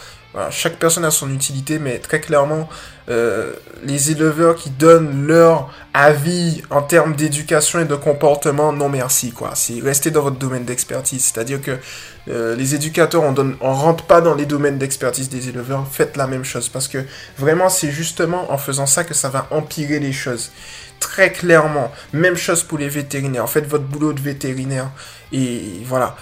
chaque 0.51 0.79
personne 0.79 1.05
a 1.05 1.11
son 1.11 1.33
utilité, 1.33 1.79
mais 1.79 1.99
très 1.99 2.21
clairement, 2.21 2.69
euh, 3.09 3.55
les 3.83 4.11
éleveurs 4.11 4.55
qui 4.55 4.69
donnent 4.71 5.27
leur 5.27 5.73
avis 5.95 6.63
en 6.69 6.83
termes 6.83 7.17
d'éducation 7.17 7.81
et 7.81 7.87
de 7.87 7.95
comportement, 7.95 8.73
non 8.73 8.89
merci, 8.89 9.33
quoi. 9.33 9.53
C'est 9.55 9.81
rester 9.81 10.11
dans 10.11 10.23
votre 10.23 10.37
domaine 10.37 10.65
d'expertise. 10.65 11.25
C'est-à-dire 11.25 11.63
que 11.63 11.79
euh, 12.29 12.55
les 12.55 12.75
éducateurs, 12.75 13.23
on 13.23 13.33
donne, 13.33 13.57
on 13.63 13.73
rentre 13.73 14.05
pas 14.05 14.21
dans 14.21 14.35
les 14.35 14.45
domaines 14.45 14.77
d'expertise 14.79 15.31
des 15.31 15.49
éleveurs, 15.49 15.87
faites 15.91 16.17
la 16.17 16.27
même 16.27 16.45
chose. 16.45 16.69
Parce 16.69 16.89
que 16.89 16.99
vraiment, 17.39 17.71
c'est 17.71 17.91
justement 17.91 18.53
en 18.53 18.59
faisant 18.59 18.87
ça 18.87 19.05
que 19.05 19.15
ça 19.15 19.31
va 19.31 19.47
empirer 19.51 19.99
les 19.99 20.13
choses. 20.13 20.51
Très 21.01 21.33
clairement. 21.33 21.91
Même 22.13 22.37
chose 22.37 22.63
pour 22.63 22.77
les 22.77 22.89
vétérinaires. 22.89 23.49
Faites 23.49 23.67
votre 23.67 23.85
boulot 23.85 24.13
de 24.13 24.21
vétérinaire. 24.21 24.91
Et 25.33 25.81
voilà. 25.85 26.17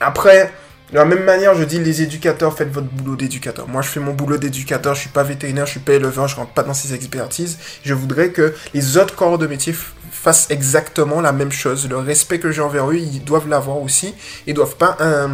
Après, 0.00 0.52
de 0.90 0.96
la 0.96 1.04
même 1.04 1.24
manière, 1.24 1.54
je 1.54 1.64
dis 1.64 1.78
les 1.78 2.00
éducateurs, 2.00 2.56
faites 2.56 2.70
votre 2.70 2.86
boulot 2.86 3.14
d'éducateur. 3.14 3.68
Moi, 3.68 3.82
je 3.82 3.88
fais 3.88 4.00
mon 4.00 4.14
boulot 4.14 4.38
d'éducateur, 4.38 4.94
je 4.94 5.00
suis 5.00 5.10
pas 5.10 5.22
vétérinaire, 5.22 5.66
je 5.66 5.72
suis 5.72 5.80
pas 5.80 5.92
éleveur, 5.92 6.28
je 6.28 6.36
rentre 6.36 6.52
pas 6.52 6.62
dans 6.62 6.72
ces 6.72 6.94
expertises. 6.94 7.58
Je 7.84 7.92
voudrais 7.92 8.30
que 8.30 8.54
les 8.72 8.96
autres 8.96 9.14
corps 9.14 9.36
de 9.36 9.46
métier 9.46 9.74
fassent 10.10 10.46
exactement 10.50 11.20
la 11.20 11.32
même 11.32 11.52
chose. 11.52 11.88
Le 11.88 11.98
respect 11.98 12.38
que 12.38 12.50
j'ai 12.50 12.62
envers 12.62 12.90
eux, 12.90 12.96
ils 12.96 13.22
doivent 13.22 13.48
l'avoir 13.48 13.82
aussi. 13.82 14.14
Ils 14.46 14.54
doivent 14.54 14.76
pas, 14.76 14.96
euh, 15.02 15.28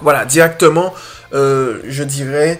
voilà, 0.00 0.24
directement, 0.24 0.94
euh, 1.34 1.80
je 1.86 2.02
dirais, 2.02 2.58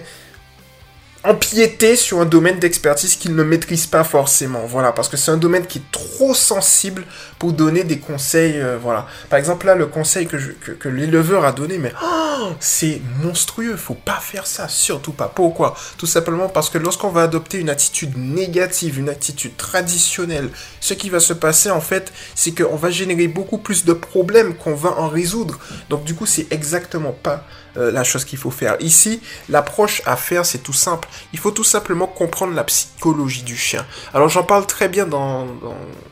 empiéter 1.23 1.95
sur 1.95 2.19
un 2.19 2.25
domaine 2.25 2.59
d'expertise 2.59 3.15
qu'il 3.15 3.33
ne 3.35 3.43
maîtrise 3.43 3.87
pas 3.87 4.03
forcément. 4.03 4.65
Voilà, 4.65 4.91
parce 4.91 5.07
que 5.07 5.15
c'est 5.15 5.31
un 5.31 5.37
domaine 5.37 5.65
qui 5.65 5.77
est 5.77 5.91
trop 5.91 6.33
sensible 6.33 7.05
pour 7.39 7.53
donner 7.53 7.85
des 7.85 7.99
conseils. 7.99 8.59
Euh, 8.59 8.77
voilà. 8.81 9.07
Par 9.29 9.39
exemple, 9.39 9.65
là, 9.65 9.75
le 9.75 9.85
conseil 9.85 10.27
que, 10.27 10.89
l'éleveur 10.89 11.45
a 11.45 11.53
donné, 11.53 11.77
mais 11.77 11.93
oh, 12.03 12.49
c'est 12.59 13.01
monstrueux. 13.23 13.77
Faut 13.77 13.93
pas 13.93 14.19
faire 14.19 14.45
ça, 14.45 14.67
surtout 14.67 15.13
pas. 15.13 15.31
Pourquoi? 15.33 15.75
Tout 15.97 16.05
simplement 16.05 16.49
parce 16.49 16.69
que 16.69 16.77
lorsqu'on 16.77 17.09
va 17.09 17.23
adopter 17.23 17.59
une 17.59 17.69
attitude 17.69 18.17
négative, 18.17 18.99
une 18.99 19.09
attitude 19.09 19.55
traditionnelle, 19.55 20.49
ce 20.81 20.93
qui 20.93 21.09
va 21.09 21.21
se 21.21 21.33
passer 21.33 21.71
en 21.71 21.81
fait, 21.81 22.11
c'est 22.35 22.51
qu'on 22.51 22.75
va 22.75 22.89
générer 22.89 23.27
beaucoup 23.27 23.57
plus 23.57 23.85
de 23.85 23.93
problèmes 23.93 24.55
qu'on 24.55 24.75
va 24.75 24.99
en 24.99 25.07
résoudre. 25.07 25.57
Donc 25.89 26.03
du 26.03 26.15
coup, 26.15 26.25
c'est 26.25 26.51
exactement 26.51 27.11
pas 27.13 27.45
euh, 27.77 27.91
la 27.91 28.03
chose 28.03 28.25
qu'il 28.25 28.37
faut 28.37 28.51
faire. 28.51 28.77
Ici, 28.79 29.21
l'approche 29.49 30.01
à 30.05 30.15
faire, 30.15 30.45
c'est 30.45 30.59
tout 30.59 30.73
simple. 30.73 31.07
Il 31.33 31.39
faut 31.39 31.51
tout 31.51 31.63
simplement 31.63 32.07
comprendre 32.07 32.53
la 32.53 32.63
psychologie 32.63 33.43
du 33.43 33.57
chien. 33.57 33.85
Alors 34.13 34.29
j'en 34.29 34.43
parle 34.43 34.65
très 34.65 34.89
bien 34.89 35.05
dans, 35.05 35.47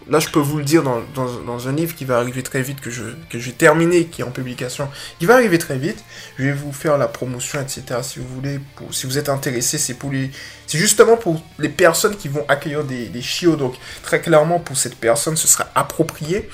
Là, 0.10 0.20
je 0.20 0.28
peux 0.28 0.40
vous 0.40 0.58
le 0.58 0.64
dire 0.64 0.84
dans, 0.84 1.02
dans, 1.16 1.68
un 1.68 1.72
livre 1.72 1.96
qui 1.96 2.04
va 2.04 2.18
arriver 2.18 2.44
très 2.44 2.62
vite, 2.62 2.82
que 2.82 2.90
je 2.90 3.04
que 3.30 3.40
j'ai 3.40 3.54
terminé, 3.54 4.06
qui 4.08 4.22
est 4.22 4.26
en 4.26 4.32
publication, 4.32 4.90
qui 5.20 5.26
va 5.26 5.36
arriver 5.36 5.58
très 5.58 5.78
vite. 5.78 6.04
Je 6.38 6.44
vais 6.44 6.52
vous 6.52 6.74
faire 6.74 6.98
la 6.98 7.08
promotion, 7.08 7.62
etc. 7.62 8.00
Si 8.02 8.20
vous 8.20 8.28
voulez, 8.28 8.60
si 8.92 9.06
vous 9.06 9.18
êtes 9.18 9.30
intéressé, 9.30 9.78
c'est 9.78 9.94
pour 9.94 10.12
les... 10.12 10.32
C'est 10.68 10.78
justement 10.78 11.16
pour 11.16 11.42
les 11.60 11.70
personnes 11.70 12.18
qui 12.18 12.28
vont 12.28 12.46
accueillir 12.48 12.84
des 12.84 13.22
chiots. 13.22 13.56
Donc, 13.56 13.76
très 14.04 14.22
clairement, 14.22 14.60
pour 14.60 14.76
cette 14.76 14.96
personne, 14.96 15.38
ce 15.38 15.48
sera 15.48 15.68
approprié. 15.76 16.50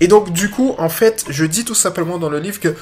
Et 0.00 0.08
donc, 0.08 0.32
du 0.32 0.50
coup, 0.50 0.74
en 0.78 0.88
fait, 0.88 1.24
je 1.28 1.44
dis 1.44 1.64
tout 1.64 1.74
simplement 1.74 2.18
dans 2.18 2.28
le 2.28 2.38
livre 2.38 2.60
que 2.60 2.74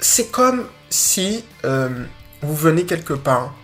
c'est 0.00 0.30
comme 0.30 0.66
si 0.90 1.44
euh, 1.64 1.88
vous 2.42 2.54
venez 2.54 2.84
quelque 2.84 3.14
part. 3.14 3.54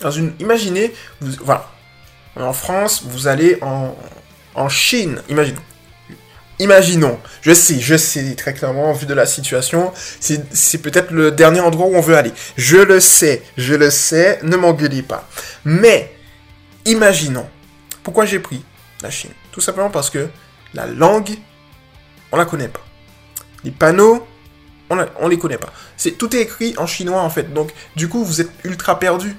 Dans 0.00 0.10
une, 0.10 0.32
imaginez, 0.38 0.92
voilà, 1.20 1.68
en 2.36 2.52
France, 2.52 3.02
vous 3.04 3.26
allez 3.26 3.58
en, 3.62 3.96
en 4.54 4.68
Chine, 4.68 5.20
imaginons. 5.28 5.62
Imaginons, 6.60 7.20
je 7.40 7.54
sais, 7.54 7.78
je 7.78 7.96
sais 7.96 8.34
très 8.34 8.52
clairement, 8.52 8.92
vu 8.92 9.06
de 9.06 9.14
la 9.14 9.26
situation, 9.26 9.92
c'est 10.18 10.78
peut-être 10.82 11.12
le 11.12 11.30
dernier 11.30 11.60
endroit 11.60 11.86
où 11.86 11.94
on 11.94 12.00
veut 12.00 12.16
aller. 12.16 12.32
Je 12.56 12.78
le 12.78 12.98
sais, 12.98 13.42
je 13.56 13.74
le 13.74 13.90
sais, 13.90 14.40
ne 14.42 14.56
m'engueulez 14.56 15.02
pas. 15.02 15.28
Mais, 15.64 16.18
Imaginons. 16.88 17.46
Pourquoi 18.02 18.24
j'ai 18.24 18.38
pris 18.38 18.64
la 19.02 19.10
Chine? 19.10 19.32
Tout 19.52 19.60
simplement 19.60 19.90
parce 19.90 20.08
que 20.08 20.30
la 20.72 20.86
langue, 20.86 21.36
on 22.32 22.38
la 22.38 22.46
connaît 22.46 22.68
pas. 22.68 22.84
Les 23.62 23.70
panneaux, 23.70 24.26
on, 24.90 24.96
ne 24.96 25.28
les 25.28 25.38
connaît 25.38 25.58
pas. 25.58 25.72
C'est 25.96 26.12
tout 26.12 26.34
est 26.34 26.40
écrit 26.40 26.74
en 26.78 26.86
chinois 26.86 27.22
en 27.22 27.30
fait. 27.30 27.52
Donc 27.52 27.72
du 27.96 28.08
coup, 28.08 28.24
vous 28.24 28.40
êtes 28.40 28.50
ultra 28.64 28.98
perdu. 28.98 29.36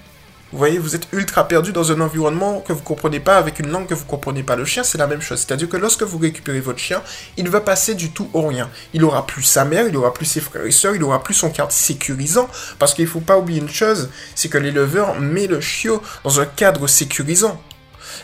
Vous 0.52 0.58
voyez, 0.58 0.80
vous 0.80 0.96
êtes 0.96 1.08
ultra 1.12 1.48
perdu 1.48 1.72
dans 1.72 1.92
un 1.92 2.02
environnement 2.02 2.62
que 2.62 2.74
vous 2.74 2.82
comprenez 2.82 3.20
pas, 3.20 3.38
avec 3.38 3.60
une 3.60 3.70
langue 3.70 3.86
que 3.86 3.94
vous 3.94 4.06
comprenez 4.06 4.42
pas. 4.42 4.56
Le 4.56 4.66
chien, 4.66 4.82
c'est 4.82 4.98
la 4.98 5.06
même 5.06 5.22
chose. 5.22 5.38
C'est-à-dire 5.38 5.70
que 5.70 5.78
lorsque 5.78 6.02
vous 6.02 6.18
récupérez 6.18 6.60
votre 6.60 6.80
chien, 6.80 7.04
il 7.38 7.48
va 7.50 7.62
passer 7.62 7.94
du 7.94 8.10
tout 8.10 8.32
au 8.34 8.48
rien. 8.48 8.68
Il 8.94 9.04
aura 9.04 9.28
plus 9.28 9.44
sa 9.44 9.64
mère, 9.64 9.88
il 9.88 9.96
aura 9.96 10.12
plus 10.12 10.26
ses 10.26 10.42
frères 10.42 10.66
et 10.66 10.72
sœurs, 10.72 10.96
il 10.96 11.04
aura 11.04 11.22
plus 11.22 11.36
son 11.36 11.52
cadre 11.52 11.72
sécurisant. 11.72 12.50
Parce 12.80 12.96
qu'il 12.96 13.06
faut 13.06 13.20
pas 13.20 13.38
oublier 13.38 13.62
une 13.62 13.70
chose, 13.70 14.10
c'est 14.34 14.50
que 14.50 14.58
l'éleveur 14.58 15.20
met 15.20 15.46
le 15.46 15.62
chiot 15.62 16.02
dans 16.24 16.40
un 16.40 16.48
cadre 16.48 16.88
sécurisant. 16.88 17.62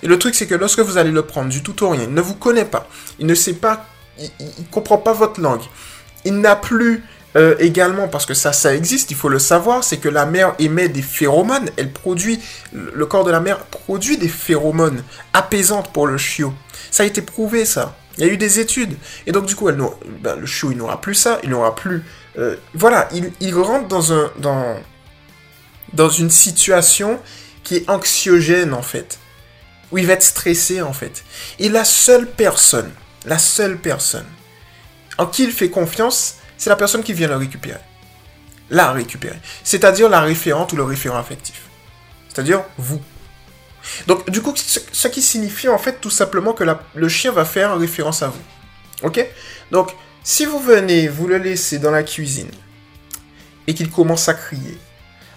Et 0.02 0.08
le 0.08 0.18
truc, 0.18 0.36
c'est 0.36 0.48
que 0.48 0.56
lorsque 0.56 0.80
vous 0.80 0.98
allez 0.98 1.12
le 1.12 1.22
prendre 1.22 1.50
du 1.50 1.62
tout 1.62 1.84
au 1.84 1.90
rien, 1.90 2.04
il 2.04 2.14
ne 2.14 2.22
vous 2.22 2.36
connaît 2.36 2.66
pas, 2.66 2.88
il 3.20 3.28
ne 3.28 3.36
sait 3.36 3.54
pas, 3.54 3.86
il, 4.20 4.32
ne 4.40 4.66
comprend 4.72 4.98
pas 4.98 5.14
votre 5.14 5.40
langue, 5.40 5.62
il 6.26 6.40
n'a 6.40 6.56
plus 6.56 7.04
euh, 7.36 7.56
également, 7.60 8.08
parce 8.08 8.26
que 8.26 8.34
ça, 8.34 8.54
ça 8.54 8.76
existe, 8.76 9.12
il 9.12 9.18
faut 9.18 9.30
le 9.30 9.40
savoir, 9.40 9.84
c'est 9.84 9.98
que 9.98 10.10
la 10.10 10.26
mère 10.26 10.56
émet 10.60 10.90
des 10.90 11.02
phéromones, 11.02 11.70
elle 11.78 11.92
produit, 11.92 12.40
le 12.72 13.06
corps 13.06 13.24
de 13.24 13.32
la 13.32 13.40
mère 13.40 13.60
produit 13.66 14.18
des 14.18 14.30
phéromones 14.30 15.04
apaisantes 15.34 15.92
pour 15.92 16.08
le 16.08 16.18
chiot. 16.18 16.54
Ça 16.92 17.04
a 17.04 17.06
été 17.06 17.22
prouvé, 17.22 17.66
ça. 17.66 17.96
Il 18.18 18.26
y 18.26 18.30
a 18.30 18.32
eu 18.32 18.38
des 18.38 18.60
études. 18.60 18.96
Et 19.28 19.34
donc, 19.34 19.46
du 19.46 19.56
coup, 19.56 19.70
ben, 19.70 20.36
le 20.40 20.46
chiot, 20.46 20.72
il 20.72 20.78
n'aura 20.78 21.02
plus 21.02 21.16
ça, 21.16 21.40
il 21.44 21.50
n'aura 21.50 21.76
plus... 21.76 22.04
Euh, 22.38 22.56
voilà, 22.74 23.10
il, 23.42 23.56
rentre 23.56 23.88
dans, 23.88 24.78
dans 25.94 26.10
une 26.10 26.30
situation 26.30 27.20
qui 27.64 27.78
est 27.78 27.90
anxiogène, 27.90 28.74
en 28.74 28.82
fait. 28.82 29.20
Où 29.92 29.98
il 29.98 30.08
va 30.08 30.14
être 30.14 30.24
stressé, 30.24 30.82
en 30.82 30.94
fait. 30.94 31.24
Et 31.60 31.68
la 31.68 31.84
seule 31.84 32.28
personne, 32.28 32.92
la 33.26 33.38
seule 33.38 33.78
personne 33.78 34.26
en 35.18 35.26
qui 35.28 35.44
il 35.44 35.52
fait 35.52 35.70
confiance, 35.70 36.36
c'est 36.58 36.70
la 36.70 36.76
personne 36.76 37.04
qui 37.04 37.14
vient 37.14 37.28
le 37.28 37.36
récupérer. 37.36 37.80
La 38.70 38.92
récupérer. 38.92 39.40
C'est-à-dire 39.64 40.10
la 40.10 40.22
référente 40.22 40.74
ou 40.74 40.76
le 40.76 40.84
référent 40.84 41.18
affectif. 41.18 41.64
C'est-à-dire 42.30 42.64
vous. 42.78 43.02
Donc, 44.08 44.30
du 44.30 44.42
coup, 44.42 44.54
ce, 44.56 45.08
qui 45.08 45.22
signifie 45.22 45.70
en 45.70 45.78
fait 45.78 46.02
tout 46.02 46.10
simplement 46.10 46.54
que 46.54 46.64
le 46.96 47.10
chien 47.10 47.32
va 47.32 47.46
faire 47.46 47.78
référence 47.78 48.24
à 48.24 48.28
vous. 48.28 48.42
Ok? 49.04 49.26
Donc, 49.72 49.92
si 50.24 50.46
vous 50.46 50.60
venez, 50.60 51.08
vous 51.08 51.28
le 51.28 51.38
laissez 51.38 51.78
dans 51.78 51.92
la 51.92 52.04
cuisine 52.04 52.50
et 53.68 53.74
qu'il 53.74 53.92
commence 53.92 54.28
à 54.28 54.34
crier, 54.34 54.78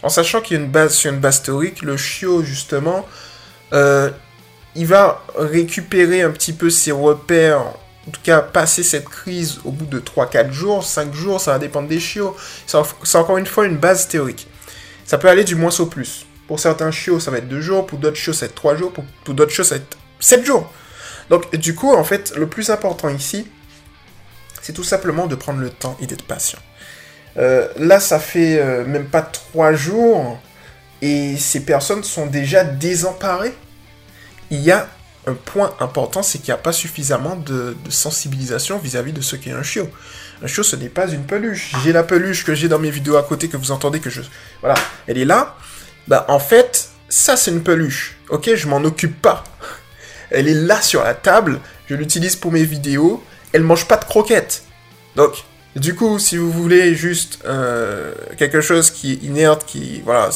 en 0.03 0.09
sachant 0.09 0.41
qu'il 0.41 0.57
y 0.57 0.61
a 0.61 0.63
une 0.63 0.71
base 0.71 0.95
sur 0.95 1.13
une 1.13 1.21
base 1.21 1.43
théorique, 1.43 1.83
le 1.83 1.97
chiot, 1.97 2.43
justement, 2.43 3.07
euh, 3.73 4.11
il 4.75 4.87
va 4.87 5.25
récupérer 5.37 6.23
un 6.23 6.31
petit 6.31 6.53
peu 6.53 6.71
ses 6.71 6.93
repères 6.93 7.65
en 8.09 8.11
tout 8.11 8.23
cas, 8.23 8.41
passer 8.41 8.83
cette 8.83 9.07
crise 9.07 9.61
au 9.67 9.71
bout 9.71 9.85
de 9.85 10.01
3-4 10.01 10.51
jours, 10.51 10.83
5 10.83 11.13
jours, 11.13 11.43
ça 11.43 11.53
va 11.53 11.59
dépendre 11.59 11.89
des 11.89 12.01
chiots. 12.01 12.35
C'est 12.67 13.19
encore 13.19 13.37
une 13.37 13.45
fois 13.45 13.67
une 13.67 13.77
base 13.77 14.09
théorique. 14.09 14.49
Ça 15.05 15.19
peut 15.19 15.29
aller 15.29 15.45
du 15.45 15.55
moins 15.55 15.79
au 15.79 15.85
plus. 15.85 16.25
Pour 16.47 16.59
certains 16.59 16.91
chiots, 16.91 17.21
ça 17.21 17.31
va 17.31 17.37
être 17.37 17.49
2 17.49 17.61
jours, 17.61 17.87
pour 17.87 17.99
d'autres 17.99 18.17
chiots, 18.17 18.33
ça 18.33 18.47
va 18.47 18.51
être 18.51 18.55
3 18.55 18.77
jours, 18.77 18.93
pour, 18.93 19.35
d'autres 19.35 19.53
chiots, 19.53 19.65
ça 19.65 19.75
va 19.75 19.83
être 19.83 19.99
7 20.21 20.47
jours. 20.47 20.73
Donc, 21.29 21.55
du 21.55 21.75
coup, 21.75 21.93
en 21.93 22.03
fait, 22.03 22.33
le 22.35 22.47
plus 22.47 22.71
important 22.71 23.11
ici, 23.11 23.47
c'est 24.63 24.73
tout 24.73 24.85
simplement 24.85 25.27
de 25.27 25.35
prendre 25.35 25.61
le 25.61 25.69
temps 25.69 25.95
et 26.01 26.07
d'être 26.07 26.25
patient. 26.25 26.61
Euh, 27.37 27.69
là, 27.77 28.01
ça 28.01 28.19
fait 28.19 28.59
euh, 28.59 28.87
même 28.87 29.05
pas 29.05 29.21
3 29.21 29.75
jours, 29.75 30.41
et 31.03 31.37
ces 31.37 31.61
personnes 31.61 32.05
sont 32.05 32.25
déjà 32.25 32.65
désemparées. 32.65 33.55
Il 34.51 34.61
y 34.61 34.71
a 34.71 34.89
un 35.29 35.35
point 35.35 35.75
important, 35.81 36.23
c'est 36.23 36.39
qu'il 36.39 36.49
n'y 36.49 36.59
a 36.59 36.63
pas 36.63 36.73
suffisamment 36.73 37.37
de, 37.37 37.77
sensibilisation 37.89 38.79
vis-à-vis 38.79 39.13
de 39.13 39.21
ce 39.21 39.37
qu'est 39.37 39.53
un 39.53 39.63
chiot. 39.63 39.89
Un 40.43 40.47
chiot, 40.47 40.63
ce 40.63 40.77
n'est 40.77 40.89
pas 40.89 41.09
une 41.09 41.25
peluche. 41.25 41.73
J'ai 41.85 41.93
la 41.93 42.03
peluche 42.03 42.45
que 42.45 42.55
j'ai 42.55 42.69
dans 42.69 42.79
mes 42.79 42.91
vidéos 42.91 43.17
à 43.17 43.23
côté, 43.23 43.49
que 43.49 43.57
vous 43.57 43.71
entendez 43.71 44.01
que 44.01 44.11
je... 44.11 44.23
Voilà, 44.61 44.77
elle 45.07 45.19
est 45.19 45.25
là. 45.25 45.57
Bah, 46.07 46.25
en 46.29 46.39
fait, 46.39 46.91
ça, 47.09 47.37
c'est 47.37 47.51
une 47.51 47.63
peluche. 47.63 48.17
Ok, 48.31 48.55
je 48.55 48.69
m'en 48.69 48.79
occupe 48.79 49.21
pas. 49.21 49.45
Elle 50.31 50.49
est 50.49 50.55
là 50.55 50.81
sur 50.83 51.03
la 51.05 51.15
table, 51.15 51.61
je 51.89 51.95
l'utilise 51.95 52.37
pour 52.37 52.53
mes 52.53 52.65
vidéos. 52.65 53.23
Elle 53.53 53.63
mange 53.63 53.87
pas 53.87 53.97
de 53.97 54.05
croquettes. 54.05 54.63
Donc, 55.17 55.45
du 55.75 55.95
coup, 55.95 56.19
si 56.19 56.37
vous 56.37 56.51
voulez 56.51 56.95
juste 56.95 57.41
euh, 57.47 58.13
quelque 58.37 58.61
chose 58.61 58.91
qui 58.91 59.13
est 59.13 59.23
inerte, 59.23 59.65
qui... 59.67 60.03
Voilà, 60.05 60.31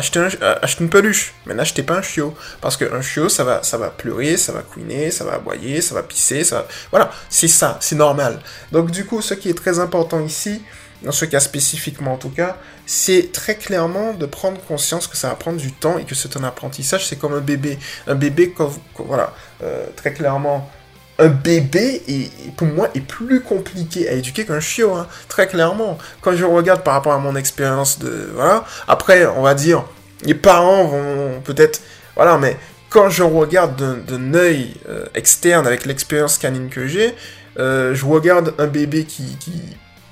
c'est 0.00 0.16
euh, 0.16 0.54
achetez, 0.62 0.84
une 0.84 0.90
peluche, 0.90 1.34
mais 1.46 1.54
n'achetez 1.54 1.82
pas 1.82 1.94
un 1.94 2.02
chiot. 2.02 2.34
Parce 2.60 2.76
qu'un 2.76 3.02
chiot, 3.02 3.28
ça 3.28 3.44
va, 3.44 3.62
ça 3.62 3.78
va 3.78 3.90
pleurer, 3.90 4.36
ça 4.36 4.52
va 4.52 4.62
couiner, 4.62 5.10
ça 5.10 5.24
va 5.24 5.34
aboyer, 5.34 5.80
ça 5.80 5.94
va 5.94 6.02
pisser, 6.02 6.44
ça 6.44 6.66
Voilà, 6.90 7.10
c'est 7.28 7.48
ça, 7.48 7.78
c'est 7.80 7.96
normal. 7.96 8.40
Donc 8.72 8.90
du 8.90 9.04
coup, 9.04 9.22
ce 9.22 9.34
qui 9.34 9.48
est 9.48 9.54
très 9.54 9.78
important 9.78 10.20
ici, 10.20 10.62
dans 11.02 11.12
ce 11.12 11.24
cas 11.24 11.40
spécifiquement 11.40 12.14
en 12.14 12.16
tout 12.16 12.30
cas, 12.30 12.56
c'est 12.86 13.30
très 13.32 13.56
clairement 13.56 14.14
de 14.14 14.26
prendre 14.26 14.60
conscience 14.62 15.06
que 15.06 15.16
ça 15.16 15.28
va 15.28 15.34
prendre 15.34 15.58
du 15.58 15.72
temps 15.72 15.98
et 15.98 16.04
que 16.04 16.14
c'est 16.14 16.36
un 16.36 16.44
apprentissage, 16.44 17.06
c'est 17.06 17.16
comme 17.16 17.34
un 17.34 17.40
bébé. 17.40 17.78
Un 18.06 18.14
bébé, 18.14 18.54
voilà, 18.96 19.34
euh, 19.62 19.86
très 19.96 20.12
clairement, 20.12 20.70
un 21.18 21.28
bébé, 21.28 22.02
est, 22.08 22.54
pour 22.56 22.68
moi, 22.68 22.88
est 22.94 23.00
plus 23.00 23.40
compliqué 23.40 24.08
à 24.08 24.12
éduquer 24.12 24.44
qu'un 24.44 24.60
chiot, 24.60 24.94
hein, 24.94 25.06
très 25.28 25.46
clairement. 25.48 25.98
Quand 26.20 26.34
je 26.34 26.44
regarde 26.44 26.82
par 26.82 26.94
rapport 26.94 27.12
à 27.12 27.18
mon 27.18 27.34
expérience 27.36 27.98
de... 27.98 28.30
Voilà. 28.34 28.64
Après, 28.86 29.26
on 29.26 29.42
va 29.42 29.54
dire, 29.54 29.84
les 30.22 30.34
parents 30.34 30.84
vont 30.84 31.40
peut-être... 31.44 31.80
Voilà, 32.14 32.38
mais 32.38 32.56
quand 32.88 33.10
je 33.10 33.22
regarde 33.22 34.04
d'un 34.06 34.34
œil 34.34 34.74
euh, 34.88 35.06
externe 35.14 35.66
avec 35.66 35.86
l'expérience 35.86 36.38
canine 36.38 36.68
que 36.68 36.86
j'ai, 36.86 37.14
euh, 37.58 37.94
je 37.94 38.04
regarde 38.06 38.54
un 38.58 38.66
bébé 38.66 39.04
qui, 39.04 39.36
qui 39.38 39.52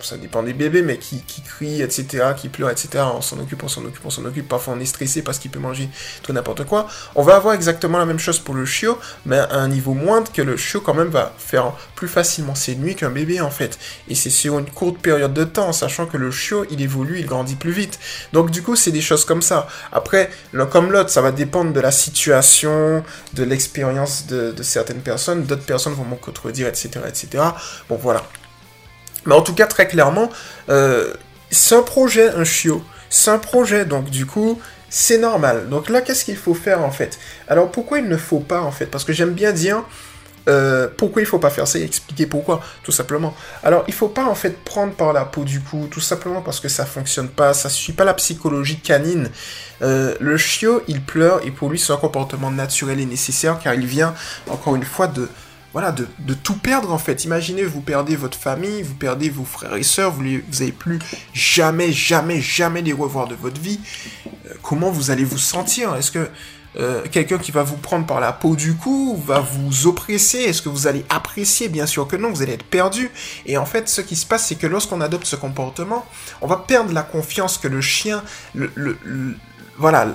ça 0.01 0.17
dépend 0.17 0.43
des 0.43 0.53
bébés, 0.53 0.83
mais 0.83 0.99
qui, 0.99 1.21
qui 1.23 1.43
crient, 1.43 1.83
etc., 1.83 2.33
qui 2.37 2.49
pleurent, 2.49 2.71
etc., 2.71 3.05
on 3.15 3.21
s'en 3.21 3.39
occupe, 3.39 3.63
on 3.63 3.69
s'en 3.69 3.85
occupe, 3.85 4.05
on 4.05 4.11
s'en 4.11 4.25
occupe, 4.25 4.49
parfois 4.49 4.75
on 4.75 4.81
est 4.81 4.87
stressé 4.87 5.23
parce 5.23 5.39
qu'il 5.39 5.51
peut 5.51 5.59
manger 5.59 5.89
tout 6.23 6.33
n'importe 6.33 6.65
quoi. 6.65 6.87
On 7.15 7.23
va 7.23 7.37
avoir 7.37 7.55
exactement 7.55 7.99
la 7.99 8.07
même 8.07 8.19
chose 8.19 8.39
pour 8.39 8.55
le 8.55 8.67
chiot, 8.67 8.99
mais 9.25 9.39
à 9.39 9.57
un 9.57 9.69
niveau 9.69 9.95
moindre 9.95 10.31
que 10.33 10.43
le 10.43 10.57
chiot 10.57 10.81
quand 10.81 10.95
même 10.95 11.09
va 11.09 11.35
faire 11.39 11.73
plus 11.95 12.09
facilement 12.09 12.55
ses 12.55 12.77
nuits 12.77 12.95
qu'un 12.95 13.11
bébé 13.11 13.41
en 13.41 13.51
fait. 13.51 13.79
Et 14.09 14.15
c'est 14.15 14.31
sur 14.31 14.59
une 14.59 14.71
courte 14.71 14.99
période 14.99 15.33
de 15.33 15.45
temps, 15.45 15.73
sachant 15.73 16.07
que 16.07 16.17
le 16.17 16.31
chiot, 16.31 16.67
il 16.71 16.81
évolue, 16.83 17.19
il 17.19 17.27
grandit 17.27 17.57
plus 17.57 17.73
vite. 17.73 17.99
Donc 18.33 18.51
du 18.51 18.63
coup, 18.63 18.77
c'est 18.77 18.93
des 18.93 19.01
choses 19.01 19.25
comme 19.25 19.43
ça. 19.43 19.67
Après, 19.93 20.31
l'un 20.53 20.67
comme 20.67 20.93
l'autre, 20.93 21.11
ça 21.11 21.23
va 21.23 21.33
dépendre 21.33 21.73
de 21.73 21.81
la 21.81 21.91
situation, 21.91 23.03
de 23.33 23.43
l'expérience 23.45 24.27
de, 24.27 24.53
de 24.53 24.63
certaines 24.63 25.01
personnes. 25.01 25.45
D'autres 25.45 25.65
personnes 25.65 25.95
vont 25.95 26.05
me 26.05 26.17
contredire, 26.17 26.67
etc., 26.67 27.01
etc. 27.09 27.45
Bon, 27.89 27.97
voilà. 27.97 28.23
Mais 29.27 29.35
en 29.35 29.43
tout 29.43 29.55
cas, 29.55 29.67
très 29.67 29.87
clairement, 29.87 30.31
euh, 30.69 31.13
c'est 31.51 31.75
un 31.75 31.83
projet, 31.83 32.29
un 32.31 32.45
chiot. 32.45 32.83
C'est 33.11 33.31
un 33.31 33.39
projet, 33.39 33.85
donc 33.85 34.11
du 34.11 34.27
coup, 34.27 34.61
c'est 34.89 35.19
normal. 35.19 35.69
Donc 35.69 35.89
là, 35.89 36.01
qu'est-ce 36.01 36.25
qu'il 36.25 36.37
faut 36.37 36.55
faire 36.55 36.83
en 36.83 36.91
fait? 36.91 37.19
Alors 37.49 37.71
pourquoi 37.71 37.99
il 37.99 38.09
ne 38.09 38.17
faut 38.17 38.41
pas 38.41 38.61
en 38.61 38.71
fait? 38.71 38.87
Parce 38.87 39.05
que 39.05 39.13
j'aime 39.13 39.33
bien 39.33 39.53
dire 39.53 39.83
euh, 40.49 40.89
pourquoi 40.97 41.23
il 41.23 41.27
faut 41.27 41.41
pas 41.41 41.51
faire 41.51 41.67
ça 41.67 41.79
et 41.79 41.83
expliquer 41.83 42.27
pourquoi, 42.27 42.61
tout 42.85 42.93
simplement. 42.93 43.35
Alors 43.65 43.85
il 43.89 43.95
faut 43.95 44.09
pas 44.09 44.25
en 44.25 44.35
fait 44.35 44.57
prendre 44.65 44.93
par 44.93 45.13
la 45.13 45.25
peau 45.25 45.45
du 45.45 45.61
cou, 45.61 45.89
tout 45.91 46.01
simplement 46.01 46.41
parce 46.41 46.61
que 46.61 46.69
ça 46.69 46.87
fonctionne 46.87 47.29
pas, 47.29 47.53
ça 47.53 47.69
suit 47.69 47.93
pas 47.93 48.05
la 48.05 48.15
psychologie 48.15 48.79
canine. 48.79 49.29
Euh, 49.83 50.15
le 50.21 50.37
chiot, 50.37 50.83
il 50.87 51.03
pleure 51.03 51.41
et 51.45 51.51
pour 51.51 51.69
lui 51.69 51.79
c'est 51.79 51.93
un 51.93 51.97
comportement 51.97 52.51
naturel 52.51 53.01
et 53.01 53.07
nécessaire 53.07 53.59
car 53.59 53.75
il 53.75 53.87
vient 53.87 54.15
encore 54.49 54.77
une 54.77 54.85
fois 54.85 55.09
de 55.09 55.29
voilà, 55.77 55.93
de, 55.93 56.07
tout 56.33 56.57
perdre 56.57 56.91
en 56.91 56.97
fait. 56.97 57.27
Imaginez, 57.27 57.63
vous 57.63 57.83
perdez 57.83 58.17
votre 58.17 58.39
famille, 58.39 58.81
vous 58.81 58.95
perdez 58.95 59.29
vos 59.29 59.45
frères 59.45 59.77
et 59.77 59.83
sœurs, 59.83 60.11
vous 60.11 60.23
n'avez 60.23 60.73
plus 60.73 60.99
jamais, 61.35 61.93
jamais, 61.93 62.41
jamais 62.41 62.81
les 62.81 62.95
revoir 62.95 63.29
de 63.29 63.35
votre 63.35 63.61
vie. 63.61 63.79
Euh, 64.27 64.55
comment 64.63 64.91
vous 64.91 65.11
allez 65.11 65.25
vous 65.25 65.37
sentir? 65.37 65.95
Est-ce 65.95 66.11
que 66.11 66.31
euh, 66.79 67.03
quelqu'un 67.13 67.37
qui 67.37 67.51
va 67.51 67.63
vous 67.63 67.77
prendre 67.77 68.07
par 68.07 68.21
la 68.21 68.33
peau 68.33 68.57
du 68.57 68.75
cou 68.75 69.23
va 69.23 69.41
vous 69.41 69.87
oppresser? 69.87 70.39
Est-ce 70.39 70.63
que 70.63 70.71
vous 70.71 70.87
allez 70.87 71.05
apprécier? 71.11 71.69
Bien 71.69 71.85
sûr 71.85 72.09
que 72.09 72.17
non, 72.17 72.31
vous 72.31 72.41
allez 72.41 72.55
être 72.55 72.65
perdu. 72.65 73.11
Et 73.45 73.59
en 73.59 73.67
fait, 73.67 73.91
ce 73.91 74.01
qui 74.01 74.17
se 74.17 74.25
passe, 74.25 74.47
c'est 74.47 74.57
que 74.57 74.67
lorsqu'on 74.67 75.03
adopte 75.03 75.27
ce 75.27 75.37
comportement, 75.37 76.07
on 76.41 76.47
va 76.47 76.57
perdre 76.57 76.95
la 76.95 77.03
confiance 77.03 77.59
que 77.59 77.69
le 77.69 77.83
chien, 77.83 78.23
voilà, 79.77 80.09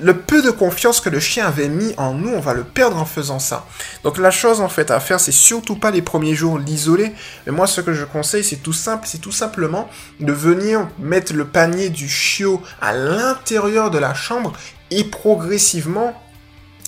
le 0.00 0.16
peu 0.16 0.42
de 0.42 0.50
confiance 0.50 1.00
que 1.00 1.08
le 1.08 1.20
chien 1.20 1.46
avait 1.46 1.68
mis 1.68 1.94
en 1.96 2.14
nous, 2.14 2.30
on 2.30 2.40
va 2.40 2.54
le 2.54 2.64
perdre 2.64 2.96
en 2.96 3.04
faisant 3.04 3.38
ça. 3.38 3.66
Donc 4.04 4.18
la 4.18 4.30
chose 4.30 4.60
en 4.60 4.68
fait 4.68 4.90
à 4.90 5.00
faire, 5.00 5.20
c'est 5.20 5.32
surtout 5.32 5.76
pas 5.76 5.90
les 5.90 6.02
premiers 6.02 6.34
jours 6.34 6.58
l'isoler. 6.58 7.12
Mais 7.46 7.52
moi, 7.52 7.66
ce 7.66 7.80
que 7.80 7.92
je 7.92 8.04
conseille, 8.04 8.44
c'est 8.44 8.56
tout 8.56 8.72
simple, 8.72 9.06
c'est 9.06 9.20
tout 9.20 9.32
simplement 9.32 9.88
de 10.20 10.32
venir 10.32 10.88
mettre 10.98 11.32
le 11.32 11.44
panier 11.44 11.88
du 11.88 12.08
chiot 12.08 12.62
à 12.80 12.92
l'intérieur 12.92 13.90
de 13.90 13.98
la 13.98 14.14
chambre 14.14 14.52
et 14.90 15.04
progressivement 15.04 16.14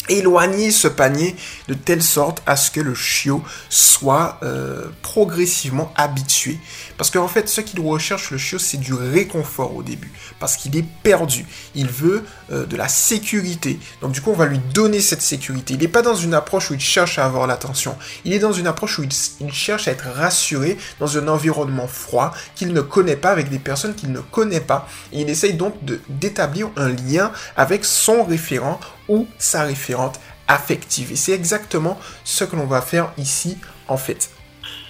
éloigner 0.09 0.71
ce 0.71 0.89
panier 0.89 1.37
de 1.69 1.75
telle 1.75 2.03
sorte 2.03 2.43
à 2.47 2.57
ce 2.57 2.71
que 2.71 2.81
le 2.81 2.95
chiot 2.95 3.43
soit 3.69 4.39
euh, 4.43 4.87
progressivement 5.03 5.93
habitué. 5.97 6.59
Parce 6.97 7.11
qu'en 7.11 7.29
fait, 7.29 7.49
ce 7.49 7.61
qu'il 7.61 7.81
recherche, 7.81 8.31
le 8.31 8.39
chiot, 8.39 8.59
c'est 8.59 8.79
du 8.79 8.95
réconfort 8.95 9.75
au 9.77 9.83
début. 9.83 10.13
Parce 10.39 10.57
qu'il 10.57 10.77
est 10.77 10.85
perdu. 11.03 11.47
Il 11.75 11.89
veut 11.89 12.25
euh, 12.53 12.67
de 12.67 12.77
la 12.77 12.89
sécurité. 12.89 13.79
Donc 14.01 14.13
du 14.13 14.21
coup, 14.21 14.31
on 14.31 14.37
va 14.37 14.47
lui 14.47 14.61
donner 14.75 15.01
cette 15.01 15.23
sécurité. 15.23 15.75
Il 15.75 15.81
n'est 15.81 15.89
pas 15.89 16.03
dans 16.03 16.15
une 16.15 16.35
approche 16.35 16.71
où 16.71 16.75
il 16.75 16.81
cherche 16.81 17.19
à 17.19 17.25
avoir 17.25 17.47
l'attention. 17.47 17.97
Il 18.25 18.33
est 18.33 18.39
dans 18.39 18.53
une 18.53 18.67
approche 18.67 18.99
où 18.99 19.03
il, 19.03 19.53
cherche 19.53 19.89
à 19.89 19.93
être 19.93 20.07
rassuré 20.07 20.77
dans 21.01 21.19
un 21.19 21.29
environnement 21.29 21.87
froid 21.87 22.33
qu'il 22.55 22.73
ne 22.73 22.81
connaît 22.81 23.17
pas, 23.17 23.31
avec 23.31 23.49
des 23.49 23.59
personnes 23.59 23.95
qu'il 23.95 24.13
ne 24.13 24.21
connaît 24.21 24.61
pas. 24.61 24.89
Et 25.13 25.23
il 25.23 25.31
essaye 25.31 25.55
donc 25.55 25.75
d'établir 26.09 26.71
un 26.77 26.89
lien 26.89 27.33
avec 27.57 27.85
son 27.85 28.25
référent 28.25 28.81
ou 29.09 29.27
sa 29.39 29.65
référente 29.65 30.21
affective. 30.47 31.13
Et 31.13 31.17
c'est 31.17 31.33
exactement 31.33 31.99
ce 32.25 32.45
que 32.45 32.57
l'on 32.57 32.67
va 32.67 32.81
faire 32.81 33.13
ici 33.19 33.59
en 33.89 33.97
fait. 33.97 34.31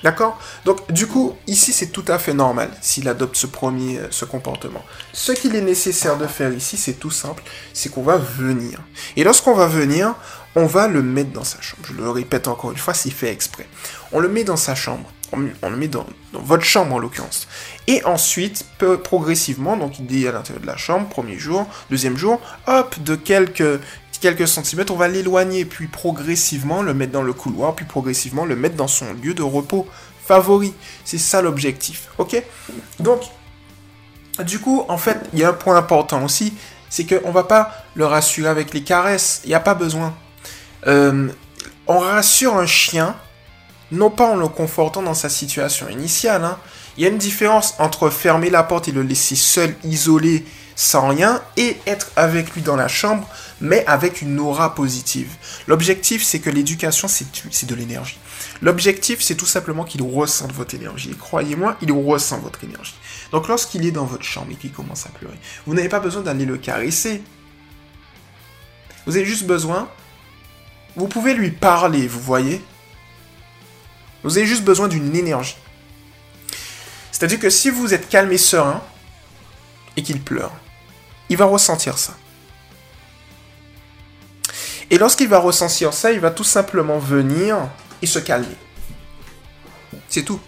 D'accord? 0.04 0.38
Donc 0.64 0.92
du 0.92 1.06
coup, 1.06 1.37
ici 1.46 1.72
c'est 1.72 1.88
tout 1.88 2.04
à 2.06 2.18
fait 2.18 2.34
normal 2.34 2.70
s'il 2.80 3.08
adopte 3.08 3.37
ce 3.37 3.46
premier 3.46 3.98
euh, 3.98 4.06
ce 4.10 4.25
comportement. 4.25 4.84
Ce 5.12 5.32
qu'il 5.32 5.56
est 5.56 5.60
nécessaire 5.60 6.16
de 6.16 6.26
faire 6.26 6.52
ici, 6.52 6.76
c'est 6.76 6.94
tout 6.94 7.10
simple, 7.10 7.42
c'est 7.72 7.90
qu'on 7.90 8.02
va 8.02 8.16
venir. 8.16 8.78
Et 9.16 9.25
lorsqu'on 9.25 9.54
va 9.54 9.66
venir, 9.66 10.14
on 10.54 10.66
va 10.66 10.88
le 10.88 11.02
mettre 11.02 11.32
dans 11.32 11.44
sa 11.44 11.60
chambre. 11.60 11.82
Je 11.84 11.94
le 11.94 12.10
répète 12.10 12.48
encore 12.48 12.70
une 12.70 12.78
fois, 12.78 12.94
c'est 12.94 13.10
fait 13.10 13.32
exprès. 13.32 13.66
On 14.12 14.20
le 14.20 14.28
met 14.28 14.44
dans 14.44 14.56
sa 14.56 14.75
chambre. 14.75 15.10
On, 15.32 15.68
le 15.68 15.76
met 15.76 15.88
dans, 15.88 16.06
votre 16.32 16.64
chambre 16.64 16.94
en 16.94 16.98
l'occurrence. 16.98 17.48
Et 17.87 18.02
ensuite, 18.04 18.64
progressivement, 19.04 19.76
donc 19.76 19.98
il 19.98 20.25
est 20.25 20.26
à 20.26 20.32
l'intérieur 20.32 20.62
de 20.62 20.66
la 20.66 20.78
chambre, 20.78 21.06
premier 21.08 21.38
jour, 21.38 21.66
deuxième 21.90 22.16
jour, 22.16 22.40
hop, 22.66 22.98
de 23.00 23.14
quelques 23.14 23.78
quelques 24.20 24.48
centimètres, 24.48 24.92
on 24.92 24.96
va 24.96 25.08
l'éloigner, 25.08 25.64
puis 25.64 25.87
progressivement 25.87 26.82
le 26.82 26.94
mettre 26.94 27.12
dans 27.12 27.22
le 27.22 27.32
couloir, 27.32 27.75
puis 27.75 27.84
progressivement 27.84 28.44
le 28.44 28.56
mettre 28.56 28.76
dans 28.76 28.88
son 28.88 29.12
lieu 29.14 29.34
de 29.34 29.42
repos 29.42 29.87
favori. 30.26 30.75
C'est 31.04 31.18
ça 31.18 31.42
l'objectif, 31.42 32.08
ok? 32.18 32.42
Donc, 33.00 33.22
du 34.44 34.58
coup, 34.58 34.84
en 34.88 34.98
fait, 34.98 35.18
il 35.32 35.38
y 35.40 35.44
a 35.44 35.48
un 35.48 35.54
point 35.54 35.76
important 35.76 36.25
aussi, 36.25 36.52
c'est 36.90 37.04
qu'on 37.04 37.30
va 37.30 37.44
pas 37.44 37.72
le 37.94 38.06
rassurer 38.06 38.48
avec 38.48 38.72
les 38.72 38.82
caresses, 38.82 39.40
il 39.44 39.48
n'y 39.48 39.54
a 39.54 39.60
pas 39.60 39.75
besoin. 39.75 40.14
Euh, 40.87 41.28
on 41.87 41.98
rassure 41.98 42.56
un 42.56 42.66
chien, 42.66 43.16
non 43.90 44.10
pas 44.10 44.26
en 44.26 44.37
le 44.37 44.48
confortant 44.48 45.02
dans 45.02 45.14
sa 45.14 45.28
situation 45.28 45.88
initiale. 45.88 46.44
Hein. 46.44 46.58
Il 46.96 47.04
y 47.04 47.06
a 47.06 47.10
une 47.10 47.18
différence 47.18 47.75
entre 47.78 48.10
fermer 48.10 48.50
la 48.50 48.62
porte 48.62 48.88
et 48.88 48.92
le 48.92 49.02
laisser 49.02 49.37
seul, 49.37 49.75
isolé, 49.84 50.44
sans 50.76 51.08
rien, 51.08 51.42
et 51.56 51.76
être 51.87 52.10
avec 52.16 52.54
lui 52.54 52.62
dans 52.62 52.76
la 52.76 52.88
chambre 52.88 53.26
mais 53.60 53.84
avec 53.86 54.22
une 54.22 54.38
aura 54.38 54.74
positive. 54.74 55.30
L'objectif, 55.66 56.22
c'est 56.22 56.38
que 56.38 56.50
l'éducation, 56.50 57.08
c'est 57.08 57.66
de 57.66 57.74
l'énergie. 57.74 58.18
L'objectif, 58.62 59.20
c'est 59.20 59.34
tout 59.34 59.46
simplement 59.46 59.84
qu'il 59.84 60.02
ressente 60.02 60.52
votre 60.52 60.74
énergie. 60.74 61.10
Et 61.10 61.16
croyez-moi, 61.16 61.76
il 61.82 61.92
ressent 61.92 62.38
votre 62.38 62.62
énergie. 62.64 62.94
Donc 63.32 63.48
lorsqu'il 63.48 63.84
est 63.84 63.90
dans 63.90 64.04
votre 64.04 64.24
chambre 64.24 64.48
et 64.52 64.54
qu'il 64.54 64.72
commence 64.72 65.06
à 65.06 65.10
pleurer, 65.10 65.38
vous 65.66 65.74
n'avez 65.74 65.88
pas 65.88 66.00
besoin 66.00 66.22
d'aller 66.22 66.44
le 66.44 66.56
caresser. 66.56 67.22
Vous 69.06 69.16
avez 69.16 69.26
juste 69.26 69.44
besoin... 69.44 69.88
Vous 70.96 71.06
pouvez 71.06 71.32
lui 71.32 71.50
parler, 71.52 72.08
vous 72.08 72.20
voyez 72.20 72.60
Vous 74.24 74.36
avez 74.36 74.46
juste 74.46 74.64
besoin 74.64 74.88
d'une 74.88 75.14
énergie. 75.14 75.56
C'est-à-dire 77.12 77.38
que 77.38 77.50
si 77.50 77.70
vous 77.70 77.94
êtes 77.94 78.08
calme 78.08 78.32
et 78.32 78.38
serein, 78.38 78.82
et 79.96 80.02
qu'il 80.02 80.20
pleure, 80.22 80.52
il 81.28 81.36
va 81.36 81.44
ressentir 81.44 81.98
ça. 81.98 82.16
Et 84.90 84.99
lorsqu'il 84.99 85.28
va 85.28 85.38
ressentir 85.38 85.92
ça, 85.92 86.12
il 86.12 86.21
va 86.21 86.30
tout 86.30 86.45
simplement 86.45 86.99
venir 86.99 87.57
et 88.02 88.07
se 88.07 88.18
calmer. 88.18 88.47
C'est 90.09 90.23
tout. 90.23 90.40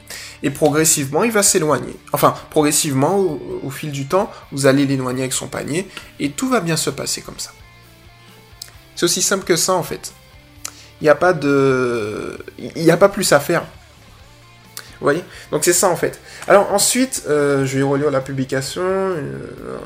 Et 0.42 0.50
progressivement, 0.50 1.24
il 1.24 1.32
va 1.32 1.42
s'éloigner. 1.42 1.96
Enfin, 2.12 2.34
progressivement, 2.48 3.16
au, 3.62 3.70
fil 3.70 3.90
du 3.90 4.06
temps, 4.06 4.30
vous 4.52 4.66
allez 4.66 4.86
l'éloigner 4.86 5.22
avec 5.22 5.34
son 5.34 5.48
panier, 5.48 5.86
et 6.18 6.30
tout 6.30 6.48
va 6.48 6.60
bien 6.60 6.76
se 6.76 6.88
passer 6.88 7.20
comme 7.20 7.38
ça. 7.38 7.52
C'est 8.96 9.04
aussi 9.04 9.20
simple 9.20 9.44
que 9.44 9.56
ça, 9.56 9.74
en 9.74 9.82
fait. 9.82 10.12
Il 11.00 11.04
n'y 11.04 11.10
a 11.10 11.14
pas 11.14 11.32
de... 11.32 12.38
Il 12.58 12.82
n'y 12.82 12.90
a 12.90 12.96
pas 12.96 13.08
plus 13.08 13.32
à 13.32 13.40
faire. 13.40 13.62
Vous 15.00 15.06
voyez? 15.06 15.24
Donc 15.50 15.64
c'est 15.64 15.72
ça, 15.72 15.88
en 15.88 15.96
fait. 15.96 16.20
Alors 16.46 16.72
ensuite, 16.72 17.24
euh, 17.28 17.66
je 17.66 17.76
vais 17.76 17.82
relire 17.82 18.10
la 18.10 18.20
publication. 18.20 18.82
Euh, 18.82 19.78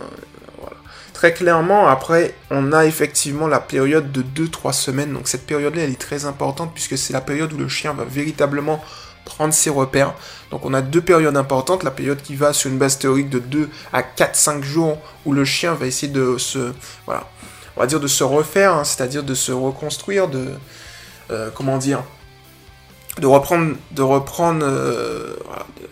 Très 1.25 1.33
clairement, 1.33 1.89
après, 1.89 2.35
on 2.51 2.71
a 2.75 2.85
effectivement 2.85 3.47
la 3.47 3.59
période 3.59 4.13
de 4.13 4.23
2-3 4.23 4.75
semaines. 4.75 5.15
Donc 5.15 5.27
cette 5.27 5.47
période-là, 5.47 5.85
elle 5.85 5.91
est 5.91 5.99
très 5.99 6.27
importante 6.27 6.75
puisque 6.75 6.99
c'est 6.99 7.15
la 7.15 7.23
période 7.23 7.51
où 7.55 7.57
le 7.57 7.67
chien 7.67 7.95
va 7.95 8.05
véritablement 8.05 8.85
prendre 9.25 9.55
ses 9.55 9.71
repères. 9.71 10.13
Donc 10.51 10.67
on 10.67 10.75
a 10.75 10.83
deux 10.83 11.01
périodes 11.01 11.39
importantes. 11.39 11.83
La 11.83 11.91
période 11.91 12.21
qui 12.21 12.35
va 12.35 12.53
sur 12.53 12.71
une 12.71 12.77
base 12.77 12.99
théorique 12.99 13.31
de 13.31 13.39
2 13.39 13.71
à 13.95 14.03
4-5 14.03 14.63
jours 14.63 14.99
où 15.25 15.33
le 15.33 15.47
chien 15.47 15.73
va 15.73 15.87
essayer 15.87 16.13
de 16.13 16.37
se... 16.37 16.75
Voilà. 17.07 17.27
On 17.79 17.81
va 17.81 17.87
dire 17.87 18.01
de 18.01 18.07
se 18.07 18.23
refaire, 18.23 18.75
hein, 18.75 18.85
c'est-à-dire 18.85 19.23
de 19.23 19.35
se 19.35 19.51
reconstruire, 19.51 20.29
de... 20.29 20.51
Euh, 21.31 21.49
comment 21.55 21.79
dire 21.79 22.03
de 23.21 23.27
reprendre, 23.27 23.77
de 23.93 24.03
reprendre, 24.03 24.65
euh, 24.65 25.37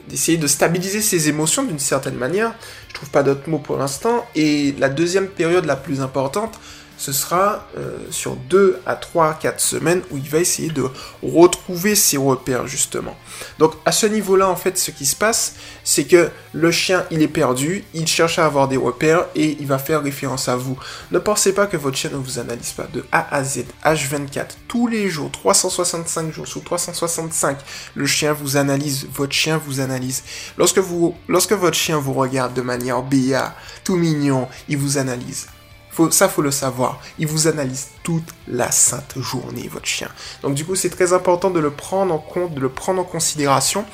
d'essayer 0.09 0.39
de 0.39 0.47
stabiliser 0.47 1.01
ses 1.01 1.29
émotions 1.29 1.63
d'une 1.63 1.79
certaine 1.79 2.17
manière. 2.17 2.55
Je 2.89 2.95
trouve 2.95 3.11
pas 3.11 3.23
d'autres 3.23 3.49
mots 3.49 3.59
pour 3.59 3.77
l'instant. 3.77 4.27
Et 4.35 4.75
la 4.79 4.89
deuxième 4.89 5.29
période 5.29 5.65
la 5.65 5.77
plus 5.77 6.01
importante, 6.01 6.59
ce 7.03 7.11
sera 7.11 7.67
euh, 7.77 7.99
sur 8.11 8.37
2 8.37 8.81
à 8.87 8.95
3, 8.95 9.35
4 9.35 9.61
semaines 9.61 10.03
où 10.13 10.19
il 10.19 10.29
va 10.29 10.39
essayer 10.39 10.71
de 10.71 10.85
retrouver 11.21 11.97
ses 11.97 12.17
repères 12.17 12.69
justement. 12.69 13.17
Donc 13.59 13.73
à 13.85 13.91
ce 13.91 14.07
niveau-là, 14.07 14.49
en 14.49 14.55
fait, 14.55 14.79
ce 14.79 14.93
qui 14.93 15.05
se 15.05 15.17
passe, 15.17 15.57
c'est 15.83 16.05
que 16.05 16.31
le 16.53 16.71
chien, 16.71 17.05
il 17.11 17.21
est 17.21 17.27
perdu, 17.27 17.83
il 17.93 18.07
cherche 18.07 18.39
à 18.39 18.47
avoir 18.47 18.69
des 18.69 18.77
repères 18.77 19.27
et 19.35 19.57
il 19.59 19.67
va 19.67 19.79
faire 19.79 20.01
référence 20.01 20.49
à 20.49 20.55
vous. 20.55 20.79
Ne 21.11 21.19
pensez 21.19 21.53
pas 21.53 21.67
que 21.67 21.77
votre 21.77 21.97
chien 21.97 22.11
ne 22.11 22.19
vous 22.19 22.39
analyse 22.39 22.71
pas 22.71 22.87
de 22.93 23.05
A 23.11 23.35
à 23.35 23.43
Z, 23.43 23.65
H24, 23.85 24.51
tous 24.69 24.87
les 24.87 25.11
jours, 25.11 25.33
365 25.33 26.33
jours 26.33 26.47
sur 26.47 26.63
365, 26.63 27.59
le 27.97 28.07
chien 28.07 28.33
vous 28.33 28.57
analyse, 28.57 29.09
votre 29.13 29.35
chien 29.35 29.59
vous 29.59 29.81
analyse. 29.81 30.23
Lorsque, 30.57 30.79
votre 30.79 31.77
chien 31.77 31.99
vous 31.99 32.13
regarde 32.13 32.55
de 32.55 32.63
manière 32.63 33.03
béat, 33.03 33.57
tout 33.83 33.97
mignon, 33.97 34.47
il 34.69 34.79
vous 34.79 34.99
analyse. 34.99 35.49
Faut, 35.93 36.11
ça, 36.11 36.29
faut 36.29 36.43
le 36.43 36.51
savoir. 36.51 37.01
Il 37.19 37.27
vous 37.27 37.47
analyse 37.47 37.89
toute 38.03 38.29
la 38.49 38.71
sainte 38.71 39.15
journée, 39.19 39.69
votre 39.69 39.87
chien. 39.87 40.09
Donc 40.43 40.55
du 40.55 40.65
coup, 40.65 40.75
c'est 40.75 40.91
très 40.91 41.13
important 41.13 41.51
de 41.51 41.61
le 41.61 41.71
prendre 41.71 42.15
en 42.15 42.19
compte, 42.19 42.55
de 42.55 42.61
le 42.61 42.71
prendre 42.71 43.01
en 43.01 43.05
considération. 43.05 43.85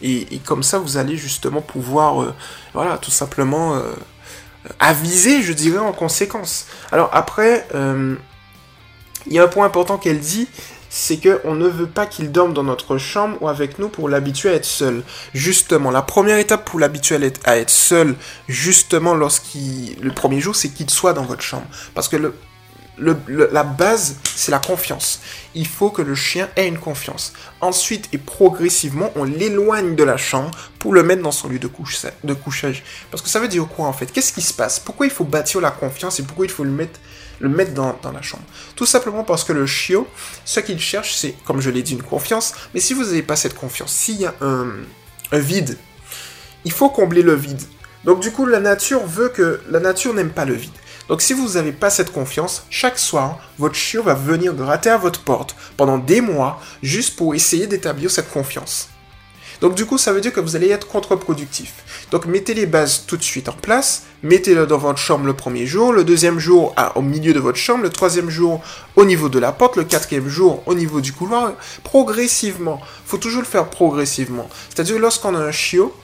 Et, 0.00 0.40
comme 0.44 0.62
ça, 0.62 0.78
vous 0.78 0.96
allez 0.96 1.16
justement 1.16 1.60
pouvoir, 1.60 2.22
euh, 2.22 2.34
voilà, 2.72 2.98
tout 2.98 3.10
simplement 3.10 3.74
euh, 3.74 3.92
aviser, 4.78 5.42
je 5.42 5.52
dirais, 5.52 5.78
en 5.78 5.92
conséquence. 5.92 6.66
Alors 6.92 7.10
après, 7.12 7.66
euh, 7.74 8.14
il 9.26 9.32
y 9.32 9.38
a 9.38 9.44
un 9.44 9.48
point 9.48 9.66
important 9.66 9.98
qu'elle 9.98 10.20
dit, 10.20 10.48
c'est 10.88 11.18
qu'on 11.18 11.54
ne 11.54 11.68
veut 11.68 11.86
pas 11.86 12.06
qu'il 12.06 12.32
dorme 12.32 12.54
dans 12.54 12.62
notre 12.62 12.98
chambre 12.98 13.36
ou 13.40 13.48
avec 13.48 13.78
nous 13.78 13.88
pour 13.88 14.08
l'habituer 14.08 14.50
à 14.50 14.54
être 14.54 14.64
seul. 14.64 15.02
Justement, 15.34 15.90
la 15.90 16.02
première 16.02 16.38
étape 16.38 16.64
pour 16.64 16.78
l'habituer 16.78 17.18
à 17.44 17.58
être 17.58 17.70
seul, 17.70 18.14
justement, 18.48 19.14
lorsqu'il, 19.14 19.98
le 20.00 20.12
premier 20.12 20.40
jour, 20.40 20.56
c'est 20.56 20.70
qu'il 20.70 20.90
soit 20.90 21.12
dans 21.12 21.24
votre 21.24 21.42
chambre. 21.42 21.66
Parce 21.94 22.08
que 22.08 22.32
la 22.98 23.62
base, 23.62 24.16
c'est 24.34 24.50
la 24.50 24.58
confiance. 24.58 25.20
Il 25.54 25.66
faut 25.66 25.90
que 25.90 26.02
le 26.02 26.14
chien 26.14 26.48
ait 26.56 26.66
une 26.66 26.78
confiance. 26.78 27.32
Ensuite 27.60 28.08
et 28.12 28.18
progressivement, 28.18 29.12
on 29.14 29.24
l'éloigne 29.24 29.94
de 29.94 30.04
la 30.04 30.16
chambre 30.16 30.50
pour 30.78 30.92
le 30.92 31.02
mettre 31.02 31.22
dans 31.22 31.32
son 31.32 31.48
lieu 31.48 31.58
de, 31.58 31.70
de 32.24 32.34
couchage. 32.34 32.82
Parce 33.10 33.22
que 33.22 33.28
ça 33.28 33.40
veut 33.40 33.48
dire 33.48 33.66
quoi 33.68 33.86
en 33.86 33.92
fait? 33.92 34.06
Qu'est-ce 34.06 34.32
qui 34.32 34.42
se 34.42 34.52
passe? 34.52 34.80
Pourquoi 34.80 35.06
il 35.06 35.12
faut 35.12 35.24
bâtir 35.24 35.60
la 35.60 35.70
confiance 35.70 36.18
et 36.18 36.22
pourquoi 36.22 36.46
il 36.46 36.50
faut 36.50 36.64
le 36.64 36.70
mettre, 36.70 36.98
le 37.40 37.48
mettre 37.48 37.72
dans, 37.72 37.96
la 38.12 38.22
chambre 38.22 38.44
Tout 38.76 38.86
simplement 38.86 39.24
parce 39.24 39.44
que 39.44 39.52
le 39.52 39.66
chiot, 39.66 40.06
ce 40.44 40.60
qu'il 40.60 40.80
cherche, 40.80 41.14
c'est, 41.14 41.34
comme 41.44 41.60
je 41.60 41.70
l'ai 41.70 41.82
dit, 41.82 41.92
une 41.92 42.02
confiance. 42.02 42.54
Mais 42.74 42.80
si 42.80 42.94
vous 42.94 43.04
n'avez 43.04 43.22
pas 43.22 43.36
cette 43.36 43.54
confiance, 43.54 43.92
s'il 43.92 44.20
y 44.20 44.26
a 44.26 44.34
un 44.40 45.38
vide, 45.38 45.76
il 46.64 46.72
faut 46.72 46.90
combler 46.90 47.22
le 47.22 47.34
vide. 47.34 47.62
Donc 48.04 48.20
du 48.20 48.30
coup, 48.30 48.46
la 48.46 48.60
nature 48.60 49.06
veut 49.06 49.28
que... 49.28 49.60
La 49.70 49.80
nature 49.80 50.14
n'aime 50.14 50.30
pas 50.30 50.44
le 50.44 50.54
vide. 50.54 50.72
Donc 51.08 51.22
si 51.22 51.32
vous 51.32 51.54
n'avez 51.54 51.72
pas 51.72 51.90
cette 51.90 52.12
confiance, 52.12 52.66
chaque 52.70 52.98
soir, 52.98 53.38
votre 53.58 53.74
chiot 53.74 54.02
va 54.02 54.14
venir 54.14 54.54
gratter 54.54 54.90
à 54.90 54.98
votre 54.98 55.22
porte 55.22 55.56
pendant 55.76 55.98
des 55.98 56.20
mois 56.20 56.60
juste 56.82 57.16
pour 57.16 57.34
essayer 57.34 57.66
d'établir 57.66 58.10
cette 58.10 58.30
confiance. 58.30 58.90
Donc 59.60 59.74
du 59.74 59.86
coup, 59.86 59.98
ça 59.98 60.12
veut 60.12 60.20
dire 60.20 60.32
que 60.32 60.40
vous 60.40 60.56
allez 60.56 60.68
être 60.68 60.86
contre-productif. 60.86 62.06
Donc 62.10 62.26
mettez 62.26 62.54
les 62.54 62.66
bases 62.66 63.04
tout 63.06 63.16
de 63.16 63.22
suite 63.22 63.48
en 63.48 63.52
place, 63.52 64.04
mettez-le 64.22 64.66
dans 64.66 64.78
votre 64.78 64.98
chambre 64.98 65.26
le 65.26 65.34
premier 65.34 65.66
jour, 65.66 65.92
le 65.92 66.04
deuxième 66.04 66.38
jour 66.38 66.74
au 66.94 67.02
milieu 67.02 67.32
de 67.32 67.40
votre 67.40 67.58
chambre, 67.58 67.82
le 67.82 67.90
troisième 67.90 68.30
jour 68.30 68.62
au 68.96 69.04
niveau 69.04 69.28
de 69.28 69.38
la 69.38 69.52
porte, 69.52 69.76
le 69.76 69.84
quatrième 69.84 70.28
jour 70.28 70.62
au 70.66 70.74
niveau 70.74 71.00
du 71.00 71.12
couloir, 71.12 71.52
progressivement. 71.82 72.80
Faut 73.04 73.18
toujours 73.18 73.42
le 73.42 73.48
faire 73.48 73.68
progressivement. 73.68 74.48
C'est-à-dire 74.68 74.98
lorsqu'on 74.98 75.34
a 75.34 75.38
un 75.38 75.52
chiot, 75.52 75.94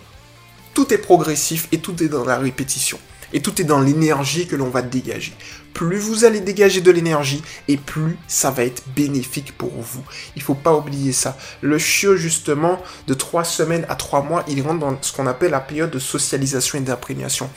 tout 0.75 0.93
est 0.93 0.99
progressif 0.99 1.69
et 1.73 1.79
tout 1.79 2.03
est 2.03 2.09
dans 2.09 2.25
la 2.25 2.38
répétition. 2.38 2.99
Et 3.33 3.40
tout 3.40 3.61
est 3.61 3.64
dans 3.64 3.81
l'énergie 3.81 4.47
que 4.47 4.55
l'on 4.55 4.69
va 4.69 4.83
dégager. 4.83 5.33
Plus 5.75 5.99
vous 5.99 6.25
allez 6.25 6.41
dégager 6.41 6.81
de 6.81 6.91
l'énergie, 6.91 7.43
et 7.69 7.77
plus 7.77 8.17
ça 8.29 8.51
va 8.51 8.65
être 8.65 8.83
bénéfique 8.95 9.59
pour 9.59 9.73
vous. 9.73 10.05
Il 10.37 10.43
faut 10.43 10.55
pas 10.55 10.75
oublier 10.75 11.13
ça. 11.13 11.37
Le 11.61 11.79
chiot, 11.79 12.17
justement, 12.17 12.81
de 13.09 13.15
3 13.15 13.45
semaines 13.45 13.85
à 13.89 13.97
3 13.97 14.23
mois, 14.23 14.45
il 14.49 14.63
rentre 14.63 14.79
dans 14.79 14.97
ce 15.03 15.13
qu'on 15.13 15.27
appelle 15.27 15.51
la 15.51 15.61
période 15.61 15.91
de 15.91 15.99
socialisation 15.99 16.79
et 16.79 16.83
d'imprégnation. 16.83 17.51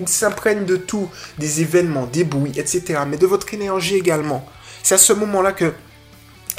Il 0.00 0.08
s'imprègne 0.08 0.66
de 0.66 0.76
tout, 0.76 1.08
des 1.38 1.62
événements, 1.62 2.06
des 2.06 2.24
bruits, 2.24 2.52
etc. 2.56 3.00
Mais 3.08 3.16
de 3.16 3.26
votre 3.26 3.52
énergie 3.54 3.96
également. 3.96 4.46
C'est 4.82 4.94
à 4.94 4.98
ce 4.98 5.12
moment-là 5.12 5.52
que 5.52 5.72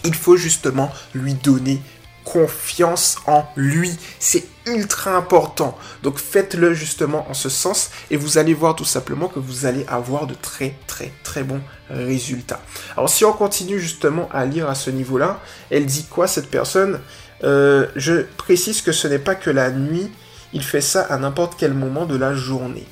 il 0.05 0.15
faut 0.15 0.35
justement 0.35 0.91
lui 1.13 1.33
donner 1.33 1.81
confiance 2.23 3.17
en 3.27 3.45
lui. 3.55 3.97
C'est 4.19 4.45
ultra 4.65 5.15
important. 5.15 5.77
Donc 6.03 6.17
faites-le 6.17 6.73
justement 6.73 7.29
en 7.29 7.33
ce 7.33 7.49
sens 7.49 7.89
et 8.11 8.17
vous 8.17 8.37
allez 8.37 8.53
voir 8.53 8.75
tout 8.75 8.85
simplement 8.85 9.27
que 9.27 9.39
vous 9.39 9.65
allez 9.65 9.85
avoir 9.87 10.25
de 10.25 10.33
très 10.33 10.75
très 10.87 11.11
très 11.23 11.43
bons 11.43 11.61
résultats. 11.89 12.61
Alors 12.95 13.09
si 13.09 13.25
on 13.25 13.33
continue 13.33 13.79
justement 13.79 14.29
à 14.31 14.45
lire 14.45 14.69
à 14.69 14.75
ce 14.75 14.89
niveau-là, 14.89 15.39
elle 15.69 15.85
dit 15.85 16.05
quoi 16.05 16.27
cette 16.27 16.49
personne? 16.49 17.01
Euh, 17.43 17.87
Je 17.95 18.23
précise 18.37 18.81
que 18.81 18.91
ce 18.91 19.07
n'est 19.07 19.19
pas 19.19 19.35
que 19.35 19.49
la 19.49 19.69
nuit, 19.69 20.09
il 20.53 20.63
fait 20.63 20.81
ça 20.81 21.01
à 21.01 21.17
n'importe 21.17 21.55
quel 21.57 21.73
moment 21.73 22.05
de 22.05 22.15
la 22.15 22.33
journée. 22.33 22.87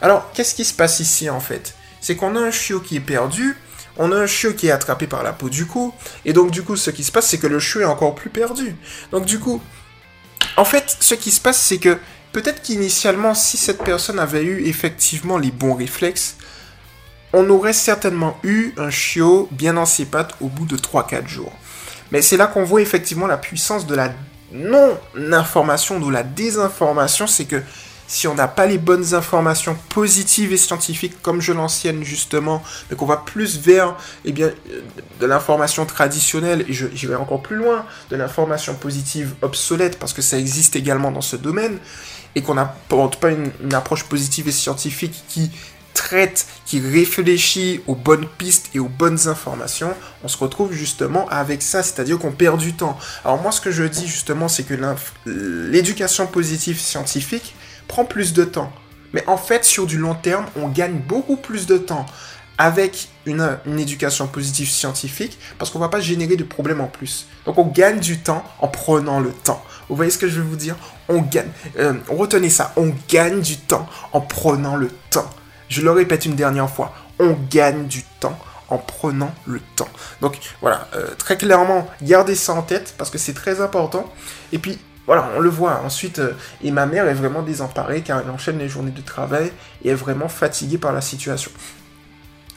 Alors 0.00 0.30
qu'est-ce 0.32 0.54
qui 0.54 0.64
se 0.64 0.74
passe 0.74 1.00
ici 1.00 1.28
en 1.28 1.40
fait? 1.40 1.74
C'est 2.00 2.14
qu'on 2.14 2.36
a 2.36 2.40
un 2.40 2.52
chiot 2.52 2.78
qui 2.78 2.96
est 2.96 3.00
perdu 3.00 3.56
on 3.98 4.12
a 4.12 4.16
un 4.16 4.26
chiot 4.26 4.54
qui 4.54 4.68
est 4.68 4.70
attrapé 4.70 5.06
par 5.06 5.22
la 5.22 5.32
peau 5.32 5.48
du 5.48 5.66
cou, 5.66 5.92
et 6.24 6.32
donc 6.32 6.50
du 6.50 6.62
coup, 6.62 6.76
ce 6.76 6.90
qui 6.90 7.04
se 7.04 7.12
passe, 7.12 7.28
c'est 7.28 7.38
que 7.38 7.46
le 7.46 7.58
chiot 7.58 7.80
est 7.80 7.84
encore 7.84 8.14
plus 8.14 8.30
perdu. 8.30 8.76
Donc 9.10 9.26
du 9.26 9.38
coup, 9.38 9.60
en 10.56 10.64
fait, 10.64 10.96
ce 11.00 11.14
qui 11.14 11.30
se 11.30 11.40
passe, 11.40 11.60
c'est 11.60 11.78
que 11.78 11.98
peut-être 12.32 12.62
qu'initialement, 12.62 13.34
si 13.34 13.56
cette 13.56 13.82
personne 13.82 14.18
avait 14.18 14.44
eu 14.44 14.66
effectivement 14.66 15.38
les 15.38 15.50
bons 15.50 15.74
réflexes, 15.74 16.36
on 17.32 17.48
aurait 17.50 17.72
certainement 17.74 18.38
eu 18.42 18.72
un 18.78 18.90
chiot 18.90 19.48
bien 19.52 19.74
dans 19.74 19.86
ses 19.86 20.06
pattes 20.06 20.34
au 20.40 20.46
bout 20.46 20.64
de 20.64 20.76
3-4 20.76 21.26
jours. 21.26 21.52
Mais 22.10 22.22
c'est 22.22 22.36
là 22.36 22.46
qu'on 22.46 22.64
voit 22.64 22.80
effectivement 22.80 23.26
la 23.26 23.36
puissance 23.36 23.86
de 23.86 23.94
la 23.94 24.12
non-information, 24.52 26.00
de 26.00 26.10
la 26.10 26.22
désinformation, 26.22 27.26
c'est 27.26 27.44
que 27.44 27.62
si 28.08 28.26
on 28.26 28.34
n'a 28.34 28.48
pas 28.48 28.66
les 28.66 28.78
bonnes 28.78 29.14
informations 29.14 29.76
positives 29.90 30.52
et 30.52 30.56
scientifiques 30.56 31.22
comme 31.22 31.40
je 31.40 31.52
l'ancienne 31.52 32.02
justement, 32.02 32.62
mais 32.90 32.96
qu'on 32.96 33.06
va 33.06 33.18
plus 33.18 33.58
vers 33.58 33.94
eh 34.24 34.32
bien, 34.32 34.50
de 35.20 35.26
l'information 35.26 35.86
traditionnelle, 35.86 36.64
et 36.68 36.72
j'irai 36.72 37.14
encore 37.14 37.42
plus 37.42 37.56
loin, 37.56 37.84
de 38.10 38.16
l'information 38.16 38.74
positive 38.74 39.34
obsolète, 39.42 39.98
parce 39.98 40.12
que 40.12 40.22
ça 40.22 40.38
existe 40.38 40.74
également 40.74 41.12
dans 41.12 41.20
ce 41.20 41.36
domaine, 41.36 41.78
et 42.34 42.42
qu'on 42.42 42.54
n'apporte 42.54 43.16
pas 43.16 43.30
une 43.30 43.74
approche 43.74 44.04
positive 44.04 44.48
et 44.48 44.52
scientifique 44.52 45.22
qui 45.28 45.50
traite, 45.92 46.46
qui 46.64 46.80
réfléchit 46.80 47.80
aux 47.86 47.96
bonnes 47.96 48.26
pistes 48.38 48.70
et 48.72 48.78
aux 48.78 48.88
bonnes 48.88 49.26
informations, 49.26 49.92
on 50.22 50.28
se 50.28 50.38
retrouve 50.38 50.72
justement 50.72 51.28
avec 51.28 51.60
ça, 51.60 51.82
c'est-à-dire 51.82 52.18
qu'on 52.18 52.30
perd 52.30 52.58
du 52.58 52.74
temps. 52.74 52.96
Alors 53.24 53.42
moi 53.42 53.50
ce 53.50 53.60
que 53.60 53.72
je 53.72 53.82
dis 53.82 54.06
justement 54.06 54.46
c'est 54.48 54.62
que 54.62 54.74
l'éducation 55.26 56.26
positive 56.26 56.78
scientifique, 56.80 57.56
prend 57.88 58.04
plus 58.04 58.32
de 58.32 58.44
temps. 58.44 58.72
Mais 59.12 59.24
en 59.26 59.36
fait, 59.36 59.64
sur 59.64 59.86
du 59.86 59.98
long 59.98 60.14
terme, 60.14 60.46
on 60.56 60.68
gagne 60.68 60.98
beaucoup 60.98 61.36
plus 61.36 61.66
de 61.66 61.78
temps 61.78 62.06
avec 62.58 63.08
une, 63.24 63.58
éducation 63.78 64.26
positive 64.26 64.68
scientifique 64.68 65.38
parce 65.58 65.70
qu'on 65.70 65.78
va 65.78 65.88
pas 65.88 66.00
générer 66.00 66.36
de 66.36 66.44
problèmes 66.44 66.80
en 66.80 66.88
plus. 66.88 67.26
Donc 67.46 67.56
on 67.56 67.66
gagne 67.66 68.00
du 68.00 68.18
temps 68.18 68.44
en 68.58 68.68
prenant 68.68 69.20
le 69.20 69.30
temps. 69.30 69.64
Vous 69.88 69.96
voyez 69.96 70.10
ce 70.10 70.18
que 70.18 70.28
je 70.28 70.40
veux 70.40 70.46
vous 70.46 70.56
dire? 70.56 70.76
On 71.08 71.22
gagne. 71.22 71.50
Euh, 71.78 71.94
retenez 72.08 72.50
ça. 72.50 72.72
On 72.76 72.92
gagne 73.08 73.40
du 73.40 73.56
temps 73.56 73.88
en 74.12 74.20
prenant 74.20 74.76
le 74.76 74.90
temps. 75.10 75.30
Je 75.68 75.82
le 75.82 75.92
répète 75.92 76.26
une 76.26 76.34
dernière 76.34 76.68
fois. 76.68 76.92
On 77.20 77.36
gagne 77.48 77.86
du 77.86 78.02
temps 78.20 78.38
en 78.68 78.78
prenant 78.78 79.32
le 79.46 79.60
temps. 79.76 79.88
Donc 80.20 80.38
voilà, 80.60 80.88
euh, 80.94 81.14
très 81.16 81.38
clairement, 81.38 81.88
gardez 82.02 82.34
ça 82.34 82.52
en 82.52 82.62
tête 82.62 82.94
parce 82.98 83.08
que 83.10 83.18
c'est 83.18 83.32
très 83.32 83.60
important. 83.60 84.12
Et 84.52 84.58
puis 84.58 84.78
voilà, 85.08 85.30
on 85.34 85.40
le 85.40 85.48
voit. 85.48 85.80
Ensuite, 85.84 86.18
euh, 86.18 86.34
et 86.62 86.70
ma 86.70 86.84
mère 86.84 87.08
est 87.08 87.14
vraiment 87.14 87.40
désemparée 87.40 88.02
car 88.02 88.20
elle 88.20 88.30
enchaîne 88.30 88.58
les 88.58 88.68
journées 88.68 88.90
de 88.90 89.00
travail 89.00 89.50
et 89.82 89.88
est 89.88 89.94
vraiment 89.94 90.28
fatiguée 90.28 90.76
par 90.76 90.92
la 90.92 91.00
situation. 91.00 91.50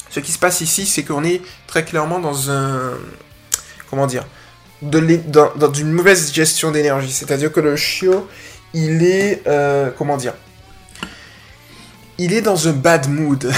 Ce 0.09 0.19
qui 0.19 0.33
se 0.33 0.37
passe 0.37 0.59
ici, 0.59 0.85
c'est 0.85 1.03
qu'on 1.03 1.23
est 1.23 1.41
très 1.65 1.85
clairement 1.85 2.19
dans 2.19 2.51
un. 2.51 2.91
Comment 3.89 4.05
dire 4.05 4.25
dans, 4.81 5.71
une 5.73 5.91
mauvaise 5.91 6.33
gestion 6.33 6.71
d'énergie. 6.71 7.11
C'est-à-dire 7.11 7.53
que 7.53 7.61
le 7.61 7.77
chiot, 7.77 8.27
il 8.73 9.01
est. 9.05 9.43
Euh, 9.47 9.89
comment 9.97 10.17
dire 10.17 10.33
Il 12.17 12.33
est 12.33 12.41
dans 12.41 12.67
un 12.67 12.73
bad 12.73 13.07
mood. 13.09 13.49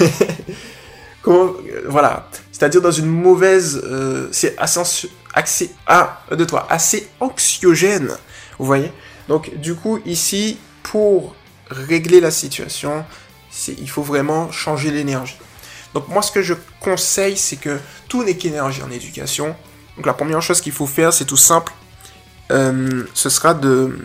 comment, 1.22 1.52
voilà. 1.86 2.30
C'est-à-dire 2.50 2.80
dans 2.80 2.92
une 2.92 3.08
mauvaise. 3.08 3.78
Euh, 3.84 4.28
c'est 4.32 4.56
assez, 4.58 5.70
ah, 5.86 6.22
de 6.30 6.44
toi, 6.46 6.66
assez 6.70 7.08
anxiogène. 7.20 8.10
Vous 8.58 8.66
voyez? 8.66 8.92
Donc 9.28 9.54
du 9.56 9.74
coup 9.74 10.00
ici, 10.04 10.58
pour 10.82 11.34
régler 11.70 12.20
la 12.20 12.30
situation, 12.30 13.04
il 13.66 13.90
faut 13.90 14.02
vraiment 14.02 14.50
changer 14.50 14.90
l'énergie. 14.90 15.36
Donc 15.94 16.08
moi 16.08 16.22
ce 16.22 16.32
que 16.32 16.42
je 16.42 16.54
conseille, 16.80 17.36
c'est 17.36 17.56
que 17.56 17.78
tout 18.08 18.24
n'est 18.24 18.36
qu'énergie 18.36 18.82
en 18.82 18.90
éducation. 18.90 19.54
Donc 19.96 20.06
la 20.06 20.14
première 20.14 20.42
chose 20.42 20.60
qu'il 20.60 20.72
faut 20.72 20.86
faire, 20.86 21.12
c'est 21.12 21.24
tout 21.24 21.36
simple. 21.36 21.72
Euh, 22.50 23.04
ce 23.14 23.28
sera 23.28 23.52
de, 23.54 23.98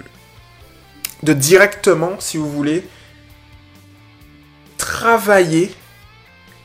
de 1.24 1.34
directement, 1.34 2.20
si 2.20 2.38
vous 2.38 2.52
voulez, 2.52 2.86
travailler 4.78 5.74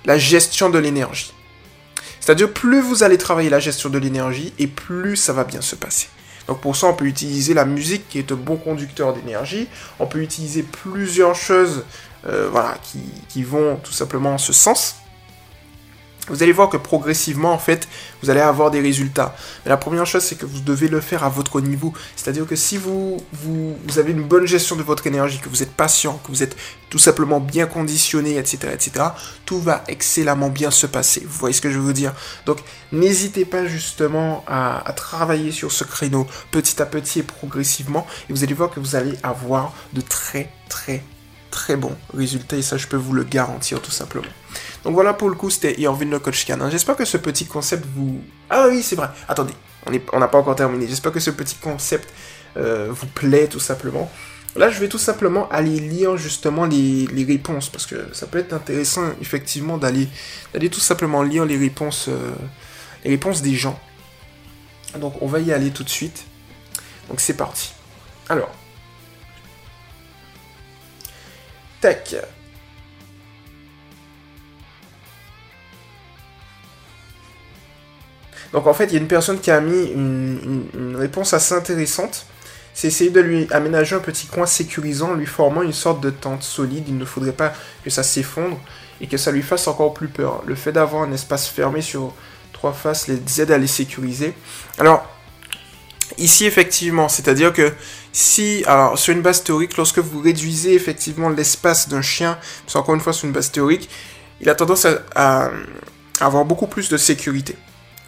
la 0.04 0.18
gestion 0.18 0.70
de 0.70 0.78
l'énergie. 0.78 1.32
C'est-à-dire, 2.20 2.52
plus 2.52 2.80
vous 2.80 3.02
allez 3.02 3.16
travailler 3.16 3.50
la 3.50 3.60
gestion 3.60 3.88
de 3.90 3.98
l'énergie, 3.98 4.52
et 4.58 4.66
plus 4.66 5.16
ça 5.16 5.32
va 5.32 5.44
bien 5.44 5.60
se 5.60 5.76
passer. 5.76 6.08
Donc 6.48 6.60
pour 6.60 6.74
ça, 6.74 6.88
on 6.88 6.94
peut 6.94 7.04
utiliser 7.04 7.54
la 7.54 7.64
musique 7.64 8.08
qui 8.08 8.18
est 8.18 8.32
un 8.32 8.36
bon 8.36 8.56
conducteur 8.56 9.12
d'énergie. 9.12 9.68
On 10.00 10.06
peut 10.06 10.20
utiliser 10.20 10.62
plusieurs 10.62 11.34
choses 11.34 11.84
euh, 12.26 12.48
voilà, 12.50 12.74
qui, 12.82 13.00
qui, 13.28 13.44
vont 13.44 13.76
tout 13.76 13.92
simplement 13.92 14.34
en 14.34 14.38
ce 14.38 14.52
sens 14.52 14.96
vous 16.28 16.42
allez 16.42 16.52
voir 16.52 16.68
que 16.68 16.76
progressivement, 16.76 17.52
en 17.52 17.58
fait, 17.58 17.88
vous 18.22 18.30
allez 18.30 18.40
avoir 18.40 18.70
des 18.70 18.80
résultats. 18.80 19.34
Mais 19.64 19.70
la 19.70 19.76
première 19.76 20.06
chose, 20.06 20.22
c'est 20.22 20.36
que 20.36 20.46
vous 20.46 20.60
devez 20.60 20.88
le 20.88 21.00
faire 21.00 21.24
à 21.24 21.28
votre 21.28 21.60
niveau. 21.60 21.92
C'est-à-dire 22.16 22.46
que 22.46 22.56
si 22.56 22.76
vous, 22.76 23.18
avez 23.96 24.12
une 24.12 24.22
bonne 24.22 24.46
gestion 24.46 24.76
de 24.76 24.82
votre 24.82 25.06
énergie, 25.06 25.38
que 25.38 25.48
vous 25.48 25.62
êtes 25.62 25.72
patient, 25.72 26.20
que 26.24 26.28
vous 26.28 26.42
êtes 26.42 26.56
tout 26.90 26.98
simplement 26.98 27.40
bien 27.40 27.66
conditionné, 27.66 28.36
etc., 28.36 28.72
etc., 28.72 29.06
tout 29.44 29.60
va 29.60 29.84
excellemment 29.88 30.48
bien 30.48 30.70
se 30.70 30.86
passer. 30.86 31.20
Vous 31.26 31.38
voyez 31.38 31.54
ce 31.54 31.60
que 31.60 31.70
je 31.70 31.78
veux 31.78 31.92
dire? 31.92 32.14
Donc, 32.46 32.58
n'hésitez 32.92 33.44
pas 33.44 33.66
justement 33.66 34.44
à 34.46 34.92
travailler 34.96 35.52
sur 35.52 35.72
ce 35.72 35.84
créneau 35.84 36.26
petit 36.50 36.80
à 36.80 36.86
petit 36.86 37.20
et 37.20 37.22
progressivement. 37.22 38.06
Et 38.28 38.32
vous 38.32 38.44
allez 38.44 38.54
voir 38.54 38.70
que 38.70 38.80
vous 38.80 38.96
allez 38.96 39.14
avoir 39.22 39.72
de 39.92 40.00
très, 40.00 40.50
très, 40.68 41.02
très 41.50 41.76
bons 41.76 41.96
résultats. 42.14 42.56
Et 42.56 42.62
ça, 42.62 42.76
je 42.76 42.86
peux 42.86 42.96
vous 42.96 43.12
le 43.12 43.24
garantir 43.24 43.80
tout 43.80 43.90
simplement. 43.90 44.28
Donc 44.84 44.94
voilà 44.94 45.14
pour 45.14 45.28
le 45.28 45.34
coup, 45.34 45.50
c'était 45.50 45.80
Irvin 45.80 46.06
le 46.06 46.18
coach 46.18 46.44
canin. 46.44 46.70
J'espère 46.70 46.96
que 46.96 47.04
ce 47.04 47.16
petit 47.16 47.46
concept 47.46 47.84
vous... 47.94 48.20
Ah 48.48 48.66
oui, 48.68 48.82
c'est 48.82 48.96
vrai. 48.96 49.08
Attendez, 49.28 49.54
on 50.12 50.18
n'a 50.18 50.28
pas 50.28 50.38
encore 50.38 50.56
terminé. 50.56 50.86
J'espère 50.86 51.12
que 51.12 51.20
ce 51.20 51.30
petit 51.30 51.56
concept 51.56 52.08
euh, 52.56 52.88
vous 52.90 53.06
plaît 53.06 53.48
tout 53.48 53.60
simplement. 53.60 54.10
Là, 54.56 54.70
je 54.70 54.80
vais 54.80 54.88
tout 54.88 54.98
simplement 54.98 55.48
aller 55.50 55.78
lire 55.78 56.16
justement 56.16 56.64
les, 56.64 57.06
réponses, 57.24 57.68
parce 57.68 57.86
que 57.86 58.12
ça 58.12 58.26
peut 58.26 58.38
être 58.38 58.52
intéressant 58.52 59.02
effectivement 59.20 59.78
d'aller 59.78 60.08
tout 60.70 60.80
simplement 60.80 61.22
lire 61.22 61.44
les 61.44 61.56
réponses, 61.56 62.06
euh, 62.08 62.32
les 63.04 63.10
réponses 63.10 63.42
des 63.42 63.54
gens. 63.54 63.78
Donc 64.98 65.20
on 65.20 65.26
va 65.26 65.40
y 65.40 65.52
aller 65.52 65.70
tout 65.70 65.84
de 65.84 65.88
suite. 65.88 66.24
Donc 67.08 67.20
c'est 67.20 67.36
parti. 67.36 67.72
Alors. 68.28 68.50
Tac. 71.80 72.16
Donc 78.52 78.66
en 78.66 78.74
fait, 78.74 78.86
il 78.86 78.92
y 78.94 78.96
a 78.96 79.00
une 79.00 79.08
personne 79.08 79.40
qui 79.40 79.50
a 79.50 79.60
mis 79.60 79.92
une, 79.92 80.96
réponse 80.96 81.34
assez 81.34 81.54
intéressante. 81.54 82.26
C'est 82.74 82.88
essayer 82.88 83.10
de 83.10 83.20
lui 83.20 83.48
aménager 83.50 83.96
un 83.96 84.00
petit 84.00 84.26
coin 84.26 84.46
sécurisant, 84.46 85.14
lui 85.14 85.26
formant 85.26 85.62
une 85.62 85.72
sorte 85.72 86.00
de 86.00 86.10
tente 86.10 86.42
solide. 86.42 86.84
Il 86.88 86.96
ne 86.96 87.04
faudrait 87.04 87.32
pas 87.32 87.52
que 87.84 87.90
ça 87.90 88.02
s'effondre 88.02 88.58
et 89.00 89.06
que 89.06 89.16
ça 89.16 89.32
lui 89.32 89.42
fasse 89.42 89.66
encore 89.66 89.94
plus 89.94 90.08
peur. 90.08 90.42
Le 90.46 90.54
fait 90.54 90.72
d'avoir 90.72 91.02
un 91.02 91.12
espace 91.12 91.48
fermé 91.48 91.82
sur 91.82 92.14
trois 92.52 92.72
faces 92.72 93.08
les 93.08 93.40
aide 93.40 93.50
à 93.50 93.58
les 93.58 93.66
sécuriser. 93.66 94.32
Alors, 94.78 95.04
ici 96.18 96.46
effectivement, 96.46 97.08
c'est-à-dire 97.08 97.52
que 97.52 97.72
si, 98.12 98.62
alors 98.66 98.98
sur 98.98 99.12
une 99.12 99.22
base 99.22 99.42
théorique, 99.42 99.76
lorsque 99.76 99.98
vous 99.98 100.20
réduisez 100.20 100.74
effectivement 100.74 101.28
l'espace 101.28 101.88
d'un 101.88 102.02
chien, 102.02 102.38
c'est 102.66 102.78
encore 102.78 102.94
une 102.94 103.00
fois 103.00 103.12
sur 103.12 103.26
une 103.26 103.32
base 103.32 103.50
théorique, 103.50 103.88
il 104.40 104.48
a 104.48 104.54
tendance 104.54 104.86
à 105.14 105.50
avoir 106.20 106.44
beaucoup 106.44 106.66
plus 106.68 106.88
de 106.88 106.96
sécurité. 106.96 107.56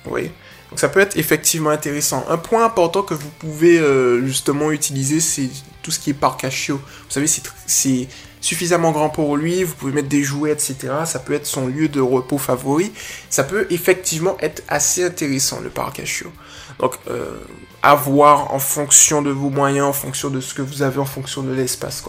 Oui. 0.07 0.31
Donc 0.71 0.79
ça 0.79 0.89
peut 0.89 1.01
être 1.01 1.17
effectivement 1.17 1.71
intéressant. 1.71 2.25
Un 2.29 2.39
point 2.39 2.65
important 2.65 3.03
que 3.03 3.15
vous 3.15 3.31
pouvez 3.39 3.79
euh, 3.79 4.25
justement 4.25 4.71
utiliser, 4.71 5.21
c'est 5.21 5.49
tout 5.83 5.91
ce 5.91 5.99
qui 5.99 6.11
est 6.11 6.15
parc 6.15 6.45
à 6.45 6.51
chiot. 6.51 6.77
Vous 6.77 7.11
savez, 7.11 7.27
c'est 7.67 8.09
suffisamment 8.41 8.93
grand 8.93 9.11
pour 9.11 9.37
lui, 9.37 9.65
vous 9.65 9.75
pouvez 9.75 9.93
mettre 9.93 10.09
des 10.09 10.23
jouets, 10.23 10.53
etc. 10.53 10.77
Ça 11.05 11.19
peut 11.19 11.35
être 11.35 11.47
son 11.47 11.67
lieu 11.67 11.89
de 11.89 12.01
repos 12.01 12.39
favori. 12.39 12.93
Ça 13.29 13.45
peut 13.45 13.67
effectivement 13.71 14.37
être 14.41 14.63
assez 14.69 15.05
intéressant, 15.05 15.61
le 15.61 15.71
parc 15.71 16.01
à 16.01 16.05
chiot. 16.05 16.33
Donc, 16.79 16.95
euh, 17.09 17.39
à 17.83 17.95
voir 17.95 18.55
en 18.55 18.59
fonction 18.59 19.23
de 19.23 19.31
vos 19.31 19.51
moyens, 19.51 19.87
en 19.87 19.93
fonction 19.93 20.31
de 20.31 20.41
ce 20.41 20.55
que 20.55 20.63
vous 20.63 20.83
avez, 20.83 20.99
en 20.99 21.05
fonction 21.05 21.43
de 21.43 21.53
l'espace. 21.53 22.05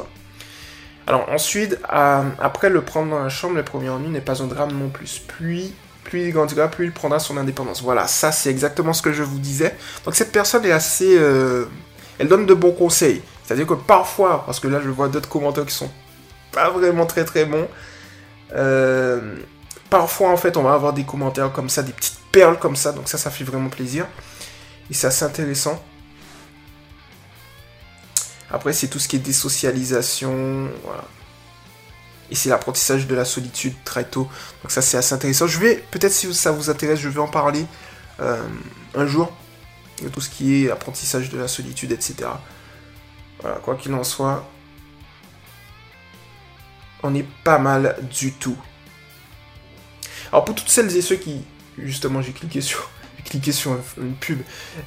Alors 1.08 1.28
ensuite, 1.30 1.78
après 1.90 2.70
le 2.70 2.82
prendre 2.82 3.10
dans 3.10 3.24
la 3.24 3.30
chambre, 3.30 3.56
le 3.56 3.64
premier 3.64 3.90
ennui 3.90 4.10
n'est 4.10 4.22
pas 4.22 4.42
un 4.42 4.48
drame 4.48 4.72
non 4.72 4.90
plus. 4.90 5.22
Puis, 5.28 5.74
plus 6.04 6.28
il 6.28 6.34
grandira, 6.34 6.68
plus 6.68 6.86
il 6.86 6.92
prendra 6.92 7.20
son 7.20 7.38
indépendance. 7.38 7.82
Voilà, 7.82 8.08
ça 8.08 8.32
c'est 8.32 8.50
exactement 8.50 8.94
ce 8.94 9.02
que 9.02 9.14
je 9.14 9.24
vous 9.24 9.40
disais. 9.40 9.76
Donc 10.06 10.16
cette 10.16 10.32
personne 10.32 10.66
est 10.66 10.72
assez... 10.72 11.18
Euh, 11.18 11.66
elle 12.20 12.28
donne 12.28 12.46
de 12.46 12.54
bons 12.54 12.74
conseils. 12.74 13.22
C'est-à-dire 13.44 13.68
que 13.68 13.74
parfois, 13.74 14.44
parce 14.46 14.60
que 14.60 14.68
là 14.68 14.80
je 14.84 14.90
vois 14.90 15.08
d'autres 15.08 15.30
commentaires 15.30 15.66
qui 15.66 15.74
sont 15.74 15.92
pas 16.52 16.70
vraiment 16.70 17.06
très 17.06 17.26
très 17.26 17.46
bons, 17.46 17.68
euh, 18.54 19.36
parfois 19.90 20.30
en 20.30 20.38
fait 20.38 20.58
on 20.58 20.64
va 20.64 20.74
avoir 20.74 20.94
des 20.94 21.04
commentaires 21.04 21.52
comme 21.52 21.70
ça, 21.70 21.84
des 21.84 21.94
petites 21.94 22.20
perles 22.32 22.60
comme 22.60 22.76
ça, 22.76 22.92
donc 22.92 23.08
ça 23.08 23.18
ça 23.18 23.30
fait 23.30 23.44
vraiment 23.44 23.70
plaisir. 23.70 24.06
Et 24.90 24.94
c'est 24.94 25.08
assez 25.08 25.26
intéressant. 25.26 25.82
Après, 28.52 28.74
c'est 28.74 28.88
tout 28.88 29.00
ce 29.00 29.08
qui 29.08 29.16
est 29.16 29.20
désocialisation. 29.20 30.68
Voilà. 30.84 31.04
Et 32.32 32.36
c'est 32.36 32.50
l'apprentissage 32.50 33.08
de 33.08 33.15
la 33.15 33.26
solitude 33.26 33.74
très 33.84 34.06
tôt. 34.06 34.28
Donc 34.63 34.72
ça, 34.72 34.82
c'est 34.82 34.98
assez 34.98 35.13
intéressant. 35.13 35.48
Je 35.48 35.60
vais, 35.60 35.84
peut-être 35.91 36.13
si 36.13 36.34
ça 36.34 36.52
vous 36.52 36.70
intéresse, 36.70 37.00
je 37.00 37.10
vais 37.10 37.20
en 37.20 37.28
parler 37.28 37.65
euh, 38.20 38.41
un 38.96 39.06
jour. 39.06 39.32
De 40.02 40.10
tout 40.10 40.22
ce 40.22 40.30
qui 40.30 40.65
est 40.65 40.72
apprentissage 40.72 41.30
de 41.30 41.38
la 41.38 41.48
solitude, 41.48 41.91
etc. 41.91 42.30
Voilà, 43.41 43.58
quoi 43.58 43.76
qu'il 43.76 43.94
en 43.94 44.04
soit, 44.04 44.50
on 47.04 47.13
est 47.13 47.28
pas 47.44 47.60
mal 47.60 47.98
du 48.10 48.32
tout. 48.32 48.58
Alors 50.32 50.44
pour 50.44 50.56
toutes 50.56 50.70
celles 50.70 50.96
et 50.96 51.02
ceux 51.02 51.17
qui, 51.17 51.44
justement, 51.78 52.24
j'ai 52.24 52.32
cliqué 52.32 52.62
sur 52.62 52.89
sur 53.52 53.78
une 53.98 54.13
pub. 54.13 54.39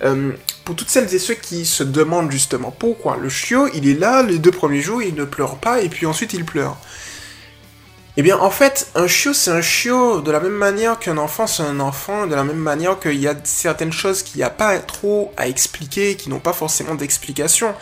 Euh, 0.02 0.32
pour 0.64 0.76
toutes 0.76 0.90
celles 0.90 1.12
et 1.14 1.18
ceux 1.18 1.34
qui 1.34 1.64
se 1.64 1.82
demandent 1.82 2.30
justement 2.30 2.70
pourquoi 2.70 3.16
le 3.16 3.28
chiot, 3.28 3.68
il 3.74 3.88
est 3.88 3.98
là 3.98 4.22
les 4.22 4.38
deux 4.38 4.50
premiers 4.50 4.80
jours, 4.80 5.02
il 5.02 5.14
ne 5.14 5.24
pleure 5.24 5.56
pas 5.56 5.80
et 5.80 5.88
puis 5.88 6.06
ensuite 6.06 6.32
il 6.34 6.44
pleure. 6.44 6.76
Eh 8.16 8.22
bien, 8.22 8.38
en 8.38 8.50
fait, 8.50 8.86
un 8.94 9.08
chiot, 9.08 9.32
c'est 9.34 9.50
un 9.50 9.60
chiot 9.60 10.20
de 10.20 10.30
la 10.30 10.38
même 10.38 10.52
manière 10.52 11.00
qu'un 11.00 11.18
enfant, 11.18 11.48
c'est 11.48 11.64
un 11.64 11.80
enfant, 11.80 12.28
de 12.28 12.34
la 12.36 12.44
même 12.44 12.58
manière 12.58 13.00
qu'il 13.00 13.18
y 13.18 13.26
a 13.26 13.34
certaines 13.42 13.92
choses 13.92 14.22
qu'il 14.22 14.36
n'y 14.36 14.44
a 14.44 14.50
pas 14.50 14.78
trop 14.78 15.32
à 15.36 15.48
expliquer, 15.48 16.14
qui 16.14 16.30
n'ont 16.30 16.38
pas 16.38 16.52
forcément 16.52 16.94
d'explication. 16.94 17.74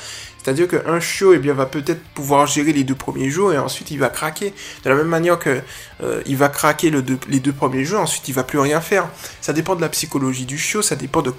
C'est-à-dire 0.43 0.69
qu'un 0.69 1.01
chiot 1.01 1.35
eh 1.35 1.39
bien, 1.39 1.55
va 1.55 1.67
peut-être 1.67 2.03
pouvoir 2.15 2.47
gérer 2.47 2.73
les 2.73 2.85
deux 2.85 2.95
premiers 2.95 3.31
jours 3.31 3.53
et 3.53 3.59
ensuite 3.59 3.91
il 3.91 3.99
va 3.99 4.09
craquer. 4.09 4.53
De 4.85 4.91
la 4.91 4.97
même 4.97 5.07
manière 5.07 5.39
que 5.39 5.61
euh, 6.03 6.23
il 6.27 6.37
va 6.37 6.49
craquer 6.49 6.91
les 6.91 7.41
deux 7.41 7.53
premiers 7.53 7.85
jours, 7.85 8.01
ensuite 8.01 8.29
il 8.29 8.35
va 8.35 8.43
plus 8.43 8.59
rien 8.59 8.81
faire. 8.81 9.09
Ça 9.41 9.53
dépend 9.53 9.77
de 9.77 9.81
la 9.81 9.89
psychologie 9.89 10.47
du 10.47 10.59
chiot, 10.59 10.83
ça 10.83 10.97
dépend 10.97 11.23
de, 11.23 11.35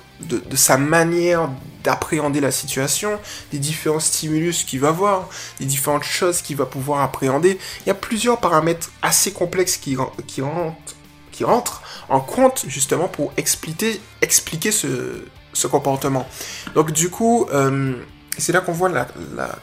sa 0.55 0.77
manière 0.77 1.49
d'appréhender 1.83 2.39
la 2.39 2.51
situation, 2.51 3.19
des 3.51 3.59
différents 3.59 3.99
stimulus 3.99 4.63
qu'il 4.63 4.79
va 4.79 4.91
voir, 4.91 5.27
des 5.59 5.65
différentes 5.65 6.03
choses 6.03 6.41
qu'il 6.41 6.55
va 6.55 6.65
pouvoir 6.65 7.01
appréhender. 7.01 7.57
Il 7.81 7.87
y 7.87 7.91
a 7.91 7.95
plusieurs 7.95 8.39
paramètres 8.39 8.89
assez 9.01 9.33
complexes 9.33 9.77
qui, 9.77 9.97
qui 10.27 11.43
rentrent 11.43 11.81
en 12.07 12.21
compte 12.21 12.63
justement 12.67 13.09
pour 13.09 13.33
expliquer, 13.35 13.99
expliquer 14.21 14.71
ce, 14.71 15.25
ce 15.53 15.67
comportement. 15.67 16.27
Donc 16.75 16.91
du 16.91 17.09
coup, 17.09 17.47
euh, 17.53 17.95
c'est 18.37 18.51
là 18.51 18.61
qu'on 18.61 18.71
voit 18.71 18.89
la, 18.89 19.07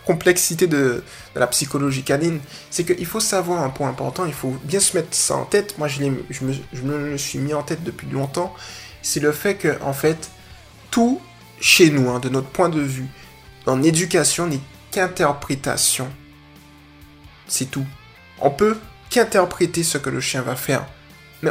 complexité 0.07 0.67
de, 0.67 1.03
la 1.35 1.47
psychologie 1.49 2.03
canine. 2.03 2.41
C'est 2.71 2.85
qu'il 2.85 3.07
faut 3.07 3.21
savoir 3.21 3.63
un 3.63 3.71
point 3.71 3.89
important, 3.89 4.27
il 4.27 4.33
faut 4.33 4.57
bien 4.65 4.81
se 4.81 4.97
mettre 4.97 5.15
ça 5.15 5.37
en 5.37 5.45
tête. 5.45 5.77
Moi, 5.79 5.89
je, 5.89 6.05
me, 6.05 7.17
suis 7.17 7.39
mis 7.39 7.55
en 7.55 7.63
tête 7.63 7.83
depuis 7.83 8.09
longtemps. 8.09 8.55
C'est 9.03 9.21
le 9.21 9.33
fait 9.33 9.57
que, 9.57 9.81
en 9.83 9.93
fait, 9.93 10.31
tout 10.91 11.21
chez 11.61 11.91
nous, 11.91 12.11
hein, 12.11 12.21
de 12.21 12.29
notre 12.29 12.49
point 12.49 12.69
de 12.69 12.81
vue, 12.81 13.09
en 13.67 13.83
éducation, 13.83 14.47
n'est 14.47 14.61
qu'interprétation. 14.91 16.09
C'est 17.47 17.71
tout. 17.71 17.87
On 18.41 18.51
peut 18.51 18.79
qu'interpréter 19.11 19.83
ce 19.83 19.99
que 19.99 20.11
le 20.11 20.21
chien 20.21 20.43
va 20.43 20.55
faire. 20.55 20.87
Mais 21.43 21.51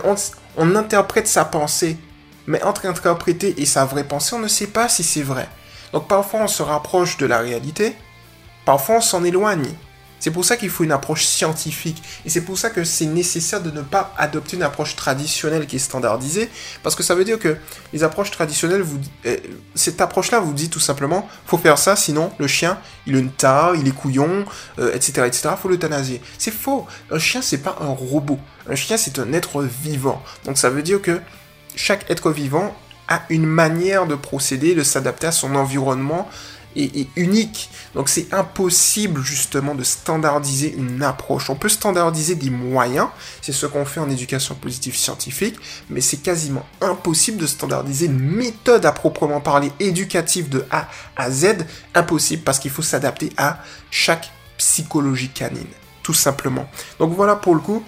on 0.58 0.76
interprète 0.76 1.28
sa 1.28 1.46
pensée. 1.46 1.98
Mais 2.48 2.64
entre 2.64 2.86
interpréter 2.88 3.62
et 3.62 3.66
sa 3.66 3.86
vraie 3.86 4.04
pensée, 4.04 4.36
on 4.36 4.40
ne 4.40 4.48
sait 4.48 4.68
pas 4.68 4.90
si 4.90 5.04
c'est 5.04 5.22
vrai. 5.22 5.48
Donc 5.94 6.08
parfois 6.08 6.42
on 6.42 6.48
se 6.48 6.64
rapproche 6.64 7.18
de 7.18 7.26
la 7.26 7.40
réalité, 7.40 7.96
parfois 8.66 8.98
on 8.98 9.02
s'en 9.02 9.24
éloigne. 9.24 9.74
C'est 10.20 10.32
pour 10.32 10.44
ça 10.44 10.58
qu'il 10.58 10.70
faut 10.70 10.84
une 10.84 10.92
approche 10.92 11.26
scientifique. 11.26 12.04
Et 12.26 12.30
c'est 12.30 12.42
pour 12.42 12.58
ça 12.58 12.70
que 12.70 12.84
c'est 12.84 13.06
nécessaire 13.06 13.62
de 13.62 13.72
ne 13.72 13.82
pas 13.82 14.14
adopter 14.18 14.58
une 14.58 14.64
approche 14.64 14.96
traditionnelle 14.96 15.66
qui 15.66 15.78
est 15.78 15.80
standardisée. 15.80 16.50
Parce 16.84 16.96
que 16.96 17.04
ça 17.04 17.16
veut 17.16 17.24
dire 17.24 17.40
que 17.40 17.56
les 17.94 18.04
approches 18.04 18.32
traditionnelles, 18.32 18.82
vous, 18.82 19.00
euh, 19.26 19.38
cette 19.76 20.02
approche-là 20.02 20.40
vous 20.40 20.54
dit 20.54 20.70
tout 20.70 20.80
simplement, 20.80 21.28
faut 21.46 21.58
faire 21.58 21.78
ça, 21.78 21.96
sinon 21.96 22.32
le 22.38 22.48
chien, 22.48 22.78
il 23.08 23.16
a 23.16 23.20
une 23.20 23.32
tare, 23.32 23.76
il 23.76 23.88
est 23.88 23.96
couillon, 23.96 24.46
etc., 24.94 25.14
euh, 25.20 25.26
etc., 25.26 25.50
faut 25.62 25.70
l'euthanasier. 25.70 26.22
C'est 26.38 26.54
faux. 26.54 26.86
Un 27.12 27.20
chien, 27.20 27.42
c'est 27.42 27.60
pas 27.60 27.78
un 27.80 27.88
robot. 27.88 28.40
Un 28.70 28.76
chien, 28.76 28.98
c'est 28.98 29.20
un 29.20 29.32
être 29.32 29.64
vivant. 29.64 30.22
Donc 30.46 30.58
ça 30.58 30.70
veut 30.70 30.84
dire 30.84 31.02
que 31.02 31.22
chaque 31.76 32.10
être 32.12 32.32
vivant 32.32 32.76
a 33.10 33.24
une 33.30 33.46
manière 33.46 34.08
de 34.08 34.16
procéder, 34.16 34.76
de 34.76 34.84
s'adapter 34.84 35.28
à 35.28 35.32
son 35.34 35.56
environnement 35.56 36.30
est, 36.76 37.08
unique. 37.16 37.70
Donc 37.96 38.10
c'est 38.10 38.32
impossible 38.34 39.22
justement 39.22 39.76
de 39.76 39.84
standardiser 39.84 40.74
une 40.76 41.02
approche. 41.04 41.50
On 41.50 41.56
peut 41.56 41.70
standardiser 41.70 42.36
des 42.36 42.50
moyens, 42.50 43.08
c'est 43.42 43.52
ce 43.52 43.66
qu'on 43.66 43.86
fait 43.86 44.00
en 44.00 44.10
éducation 44.10 44.56
positive 44.56 44.96
scientifique, 44.96 45.58
mais 45.90 46.02
c'est 46.02 46.18
quasiment 46.18 46.66
impossible 46.82 47.38
de 47.38 47.48
standardiser 47.48 48.06
une 48.06 48.20
méthode 48.20 48.86
à 48.86 48.92
proprement 48.92 49.42
parler 49.42 49.72
éducative 49.80 50.50
de 50.50 50.66
A 50.72 50.88
à 51.16 51.32
Z. 51.32 51.66
Impossible 51.96 52.44
parce 52.44 52.60
qu'il 52.60 52.72
faut 52.72 52.82
s'adapter 52.82 53.32
à 53.38 53.64
chaque 53.92 54.32
psychologie 54.58 55.30
canine, 55.30 55.68
tout 56.04 56.14
simplement. 56.14 56.70
Donc 57.00 57.14
voilà 57.14 57.36
pour 57.36 57.56
le 57.56 57.62
coup, 57.62 57.84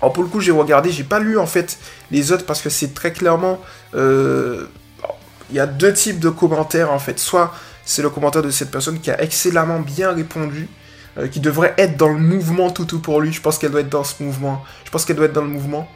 alors 0.00 0.12
pour 0.12 0.22
le 0.22 0.28
coup, 0.28 0.40
j'ai 0.40 0.52
regardé, 0.52 0.90
j'ai 0.90 1.04
pas 1.04 1.18
lu 1.18 1.38
en 1.38 1.46
fait 1.46 1.78
les 2.10 2.32
autres 2.32 2.46
parce 2.46 2.62
que 2.62 2.70
c'est 2.70 2.94
très 2.94 3.12
clairement. 3.12 3.60
Euh, 3.94 4.66
il 5.50 5.56
y 5.56 5.60
a 5.60 5.66
deux 5.66 5.92
types 5.92 6.20
de 6.20 6.30
commentaires 6.30 6.92
en 6.92 6.98
fait. 6.98 7.18
Soit 7.18 7.52
c'est 7.84 8.02
le 8.02 8.10
commentaire 8.10 8.42
de 8.42 8.50
cette 8.50 8.70
personne 8.70 9.00
qui 9.00 9.10
a 9.10 9.20
excellemment 9.20 9.80
bien 9.80 10.12
répondu, 10.12 10.68
euh, 11.18 11.28
qui 11.28 11.40
devrait 11.40 11.74
être 11.76 11.96
dans 11.96 12.08
le 12.08 12.18
mouvement 12.18 12.70
tout 12.70 12.86
pour 13.00 13.20
lui. 13.20 13.32
Je 13.32 13.40
pense 13.40 13.58
qu'elle 13.58 13.72
doit 13.72 13.80
être 13.80 13.90
dans 13.90 14.04
ce 14.04 14.22
mouvement. 14.22 14.64
Je 14.84 14.90
pense 14.90 15.04
qu'elle 15.04 15.16
doit 15.16 15.26
être 15.26 15.32
dans 15.32 15.42
le 15.42 15.48
mouvement. 15.48 15.88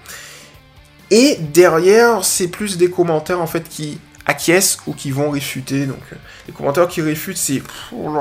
Et 1.11 1.37
derrière, 1.37 2.25
c'est 2.25 2.49
plus 2.49 2.77
des 2.77 2.91
commentaires 2.91 3.41
en 3.41 3.47
fait 3.47 3.69
qui 3.69 4.01
acquiescent 4.27 4.79
ou 4.87 4.95
qui 4.95 5.11
vont 5.11 5.31
réfuter. 5.31 5.87
Donc 5.87 6.01
euh, 6.13 6.17
les 6.47 6.53
commentaires 6.53 6.89
qui 6.89 7.03
réfutent, 7.03 7.37
c'est 7.37 7.63
oh 7.93 8.13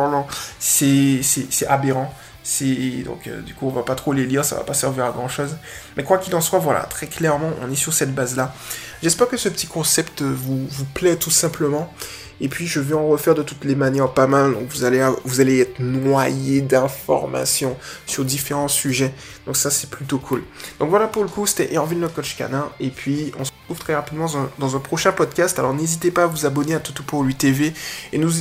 c'est 0.59 1.67
aberrant. 1.67 2.13
C'est 2.45 3.03
donc 3.05 3.27
euh, 3.27 3.41
du 3.41 3.53
coup 3.53 3.67
on 3.67 3.71
va 3.71 3.83
pas 3.83 3.95
trop 3.95 4.11
les 4.11 4.25
lire, 4.25 4.43
ça 4.43 4.55
va 4.57 4.63
pas 4.63 4.73
servir 4.73 5.05
à 5.05 5.11
grand 5.11 5.29
chose. 5.29 5.55
Mais 5.95 6.03
quoi 6.03 6.17
qu'il 6.17 6.35
en 6.35 6.41
soit, 6.41 6.59
voilà, 6.59 6.81
très 6.81 7.07
clairement, 7.07 7.51
on 7.61 7.71
est 7.71 7.75
sur 7.75 7.93
cette 7.93 8.13
base 8.13 8.35
là. 8.35 8.53
J'espère 9.01 9.27
que 9.27 9.37
ce 9.37 9.49
petit 9.49 9.67
concept 9.67 10.21
vous, 10.21 10.67
vous 10.67 10.85
plaît 10.85 11.15
tout 11.15 11.31
simplement. 11.31 11.93
Et 12.43 12.49
puis 12.49 12.67
je 12.67 12.81
vais 12.81 12.93
en 12.93 13.07
refaire 13.07 13.35
de 13.35 13.41
toutes 13.41 13.63
les 13.63 13.73
manières 13.73 14.11
pas 14.11 14.27
mal. 14.27 14.53
Donc 14.53 14.67
vous 14.69 14.83
allez, 14.83 15.01
vous 15.23 15.39
allez 15.39 15.61
être 15.61 15.79
noyé 15.79 16.59
d'informations 16.59 17.77
sur 18.05 18.25
différents 18.25 18.67
sujets. 18.67 19.13
Donc 19.45 19.55
ça 19.55 19.71
c'est 19.71 19.89
plutôt 19.89 20.19
cool. 20.19 20.43
Donc 20.77 20.89
voilà 20.89 21.07
pour 21.07 21.23
le 21.23 21.29
coup, 21.29 21.47
c'était 21.47 21.73
Erwin 21.73 22.01
le 22.01 22.09
coach 22.09 22.35
canin. 22.35 22.69
Et 22.81 22.89
puis 22.89 23.31
on 23.39 23.45
se 23.45 23.51
retrouve 23.61 23.79
très 23.79 23.95
rapidement 23.95 24.27
dans 24.59 24.75
un, 24.75 24.79
prochain 24.79 25.13
podcast. 25.13 25.57
Alors 25.57 25.73
n'hésitez 25.73 26.11
pas 26.11 26.23
à 26.23 26.27
vous 26.27 26.45
abonner 26.45 26.75
à 26.75 26.81
TV. 26.81 27.73
Et 28.11 28.17
nous... 28.17 28.31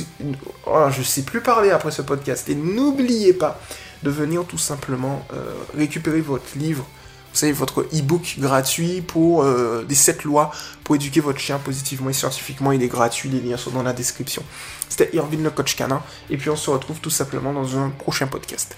Oh, 0.67 0.87
je 0.91 1.01
sais 1.01 1.21
plus 1.21 1.39
parler 1.39 1.71
après 1.71 1.91
ce 1.91 2.01
podcast. 2.01 2.49
Et 2.49 2.55
n'oubliez 2.55 3.31
pas 3.31 3.57
de 4.03 4.09
venir 4.09 4.43
tout 4.43 4.57
simplement 4.57 5.25
euh, 5.33 5.53
récupérer 5.77 6.19
votre 6.19 6.57
livre, 6.57 6.85
vous 7.33 7.39
savez, 7.39 7.51
votre 7.51 7.81
e-book 7.93 8.35
gratuit 8.37 9.01
pour 9.01 9.43
euh, 9.43 9.83
des 9.89 9.95
7 9.95 10.23
lois 10.23 10.51
pour 10.83 10.95
éduquer 10.95 11.19
votre 11.19 11.39
chien 11.39 11.57
positivement 11.57 12.09
et 12.09 12.13
scientifiquement. 12.13 12.71
Il 12.71 12.83
est 12.83 12.87
gratuit, 12.87 13.29
les 13.29 13.41
liens 13.41 13.57
sont 13.57 13.71
dans 13.71 13.83
la 13.83 13.93
description. 13.93 14.43
C'était 14.87 15.09
Irvin 15.13 15.37
le 15.41 15.49
coach 15.49 15.75
canin, 15.75 16.01
et 16.29 16.37
puis 16.37 16.51
on 16.51 16.55
se 16.55 16.69
retrouve 16.69 16.99
tout 16.99 17.09
simplement 17.09 17.51
dans 17.51 17.77
un 17.77 17.89
prochain 17.89 18.27
podcast. 18.27 18.75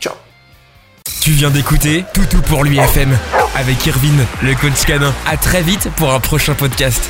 Ciao 0.00 0.14
tu 1.24 1.30
viens 1.30 1.48
d'écouter 1.48 2.04
Toutou 2.12 2.42
pour 2.42 2.64
lui 2.64 2.76
FM 2.76 3.16
avec 3.54 3.86
Irvine, 3.86 4.26
le 4.42 4.54
coach 4.54 4.84
canin. 4.84 5.14
À 5.26 5.38
très 5.38 5.62
vite 5.62 5.88
pour 5.96 6.12
un 6.12 6.20
prochain 6.20 6.52
podcast. 6.52 7.08